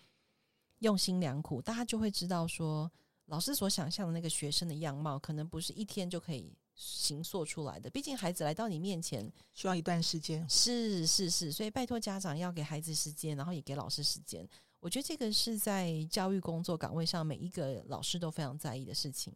[0.78, 2.88] 用心良苦，大家就会知道说，
[3.26, 7.90] 老师所想象的那个学生的样貌，可能不是一天就可以形塑出来的。
[7.90, 14.48] 毕竟孩子来到你面前需要一段时间，是是是，所以拜托家长要给孩子时间，然后也给老师时间。
[14.80, 19.34] 我觉得这个是在教育工作岗位上每一个老师都非常在意的事情。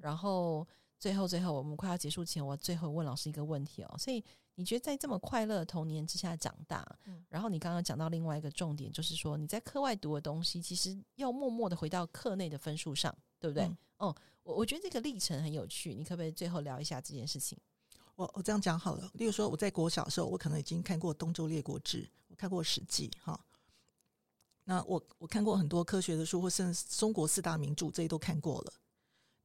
[0.00, 0.66] 然后。
[0.96, 3.94] 最后，最后，我们快要结束前，我最后问老师一个问题哦。
[3.98, 4.24] 所以，
[4.54, 13.64] 你觉得在这么快乐的童年之下长大，嗯，然后你刚刚讲到另外一个重点，就是说你在课外读的东西，其实要默默的回到课内的分数上，对不对？
[13.64, 17.58] 嗯，哦，我我觉得这个历程很有趣，你可不可以最后聊一下这件事情？
[18.14, 23.38] 我我这样讲好了，例如说我在国小的时候，我可能已经看过《东周列国志》，我看过《史记》哈。
[24.64, 28.72] 那我我看过很多科学的书，或甚至中国四大名著，这些都看过了。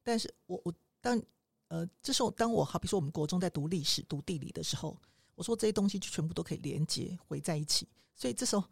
[0.02, 1.20] 但是我我当
[1.68, 4.96] 呃，这时候当我好比说我们国中在读历史、读地理的时候，
[5.34, 7.86] 我说这些东西就全部都可以连接回在一起。
[8.16, 8.64] 所以这时候，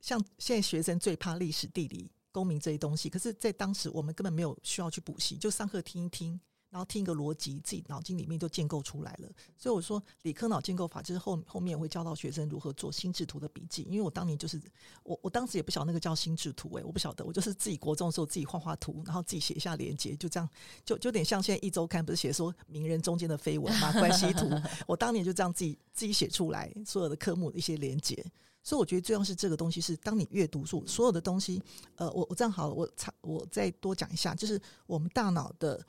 [0.00, 6.40] 像现在学生最怕历史、地理、公民这些东西，可是，在当时我们根本没有需要去补习，就上课听一听。
[6.70, 9.28] 然后听一个逻辑，自己脑筋里面就建构出来了。
[9.56, 13.84] 所以我说，理科脑建构法就是后后面我会教到学生如何做心智图的笔记。
[13.84, 14.60] 因为我当年就是
[15.02, 20.48] 我，我当时也不晓得那个叫心智图，诶，我不晓得，我就是自己国中的时候自己画画图，然后自己写一下连接，就这样，
[20.84, 24.50] 就就有点像现在一周刊不是写说名人中间的绯闻嘛，关系图。
[24.86, 28.24] 我当年就这样自己自己写出来所有的科目的一些连接。
[28.62, 31.62] 所以我觉得最重要是这个东西是，当你阅读书所有的东西，
[31.94, 35.80] 呃，我我这样好了，我差我再多讲一下，就是我们大脑的。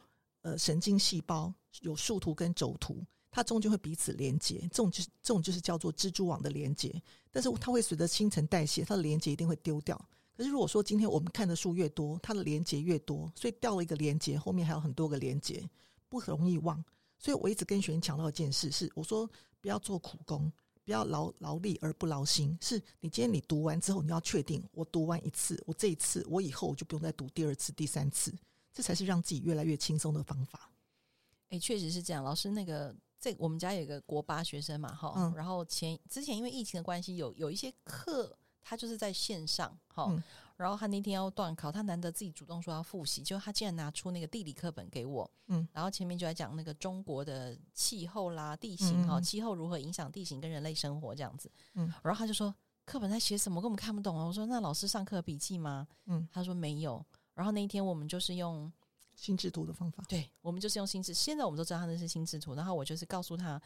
[0.42, 7.02] 呃，神经细胞有树突跟轴突，它中间会彼此连接，这种就是这种就是叫做蜘蛛网的连接。
[7.32, 10.00] 但是它会随着新陈代谢，它的连接一定会丢掉。
[10.36, 15.68] 可是如果说今天我们看的书越多，它的连接越多，所以掉了一个连接，后面还有很多个连接，
[16.08, 16.84] 不容易忘。
[17.18, 19.28] 所以我一直跟学员强调一件事是，我说
[19.60, 20.52] 不要做苦工，
[20.86, 22.56] 不要劳劳力而不劳心。
[22.62, 28.32] 是你今天你读完之后，你要确定我读完一次，我这一次我以后我就不用再读第二次、第三次。
[28.78, 30.70] 这才是让自己越来越轻松的方法。
[31.50, 32.24] 哎，确实是这样。
[32.24, 40.22] 老师那个这我们家有一个国八学生嘛，哈、嗯，然后前之前因为疫情的关系，有有一些课他就是在线上，哈、嗯，
[40.58, 52.54] 然后他那天要断考，他难得自己主动说要复习，就他竟然拿出那个地理课本给我，嗯，然后前面就在讲那个中国的气候啦、地形哈，嗯、气候如何影响地形跟人类生活这样子，嗯，然后他就说
[52.86, 54.24] 课本在写什么，根本看不懂啊。
[54.24, 55.88] 我说那老师上课笔记吗？
[56.06, 57.04] 嗯，他说没有。
[57.38, 58.70] 然后那一天我们就是用。
[59.18, 61.12] 心智图的方法，对，我们就是用心智。
[61.12, 63.60] 现在我们都知道他那是心智图，然后我就是告诉他，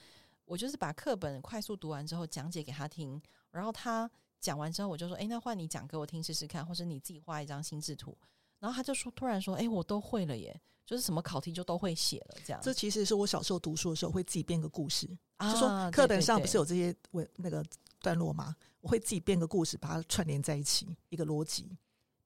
[0.45, 4.09] 我就是把课本快速读完之后讲解给他听，然后他
[4.39, 8.17] 讲完之后，我就说，哎，那换你讲给我听试试看，或者你自己画一张心智图。
[8.59, 12.61] 然后他就说，突然说，哎，我都会了耶，就是什么考题就都会写了，这样。
[12.63, 15.05] 这其实是我小时候读书的时候会自己编个故事，
[15.35, 17.61] 啊、就说课本上不是有这些文那个
[17.99, 18.55] 段落吗？
[18.79, 21.77] 我会自己编个故事，把它串联在一起，一个逻辑。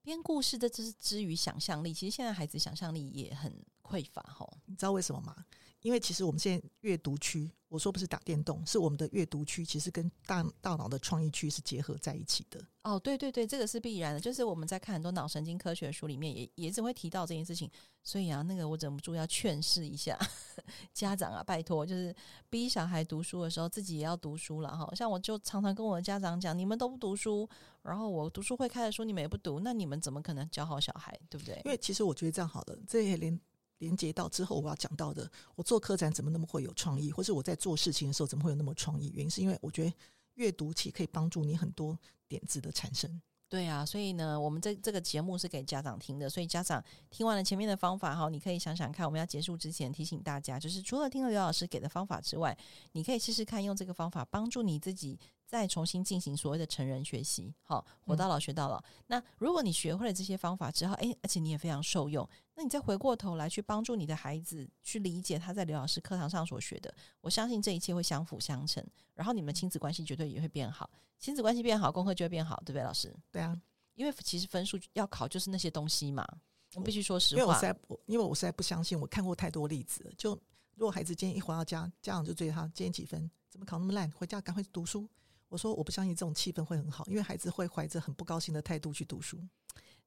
[0.06, 1.92] 编故事的，这是基于想象力。
[1.92, 3.52] 其实现在孩子想象力也很
[3.82, 5.34] 匮乏，吼，你知道为什么吗？
[5.82, 12.60] 因为其实我们现在阅读区，我说不是打电动，是我们的阅读区，其实跟大大脑的创意区是结合在一起的。
[12.82, 14.20] 哦，对对对，这个是必然的。
[14.20, 17.70] 就是我们在看很多脑神经科学书里面也，也也只会提到这件事情。
[18.02, 20.18] 所以啊，那个我忍不住要劝示一下
[20.92, 22.14] 家长啊，拜托，就是
[22.48, 24.92] 逼小孩读书的时候，自己也要读书了哈。
[24.94, 27.48] 像我就常常跟我的家长讲，你们都不读书，
[27.82, 31.60] 然后我读书会开的书你们也不读，那你们怎么可能教好小孩，对不对？
[31.64, 33.38] 因为其实我觉得这样好的，这也连。
[33.78, 39.10] 连接到之后我要讲到的，我做科展怎么那么会有创意，或是我在做事情的时候怎么会有那么创意？
[39.14, 39.92] 原因是因为我觉得
[40.34, 41.98] 阅读其实可以帮助你很多
[42.28, 43.20] 点子的产生。
[43.48, 52.56] 对啊，所以呢，我们这这个节目是给家长听的，所以家长听完了前面的方法哈，你可以想想看，我们要结束之前提醒大家，就是除了听了刘老师给的方法之外，
[52.92, 55.16] 你可以试试看用这个方法帮助你自己。
[55.46, 58.76] 再重新进行所谓的成人学习，好，活到老学到老。
[58.78, 68.84] 嗯、那如果你学会了这些方法之后，诶，而且你也非常受用，那你再回过头来去帮助你的孩子去理解他在刘老师课堂上所学的，我相信这一切会相辅相成，
[69.14, 73.14] 然后你们亲子关系绝对也会变好，亲子关系变好，功课就会变好，对不对，老师？
[73.30, 73.56] 对啊，
[73.94, 76.26] 因为其实分数要考就是那些东西嘛，
[76.74, 77.40] 我们必须说实话。
[77.40, 77.76] 因为我实在，
[78.06, 80.10] 因为我实在不相信，我看过太多例子了。
[80.18, 80.32] 就
[80.74, 83.30] 如果孩子今天一回到家，家长就追他，今天几分？
[83.48, 84.10] 怎么考那么烂？
[84.10, 85.08] 回家赶快读书。
[85.48, 89.38] 我说我不相信这种气氛会很好，因为孩子会怀着很不高兴的态度去读书。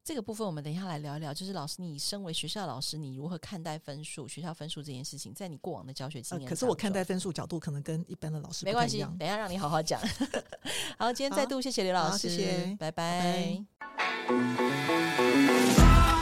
[0.02, 1.34] 这个部分我们等一下来聊一聊。
[1.34, 5.34] 就是老师，你身为学校老师，你如何看待分数、学校分数这件事情？
[5.34, 9.00] 在你过往的教学经验、呃，可是我看待分数角度可能跟一般的老师没关系。
[9.20, 10.02] 等一下让你好好讲。
[10.98, 13.62] 好，今天再度谢谢刘老师，谢谢，拜拜。
[14.28, 14.36] 拜
[15.48, 16.19] 拜。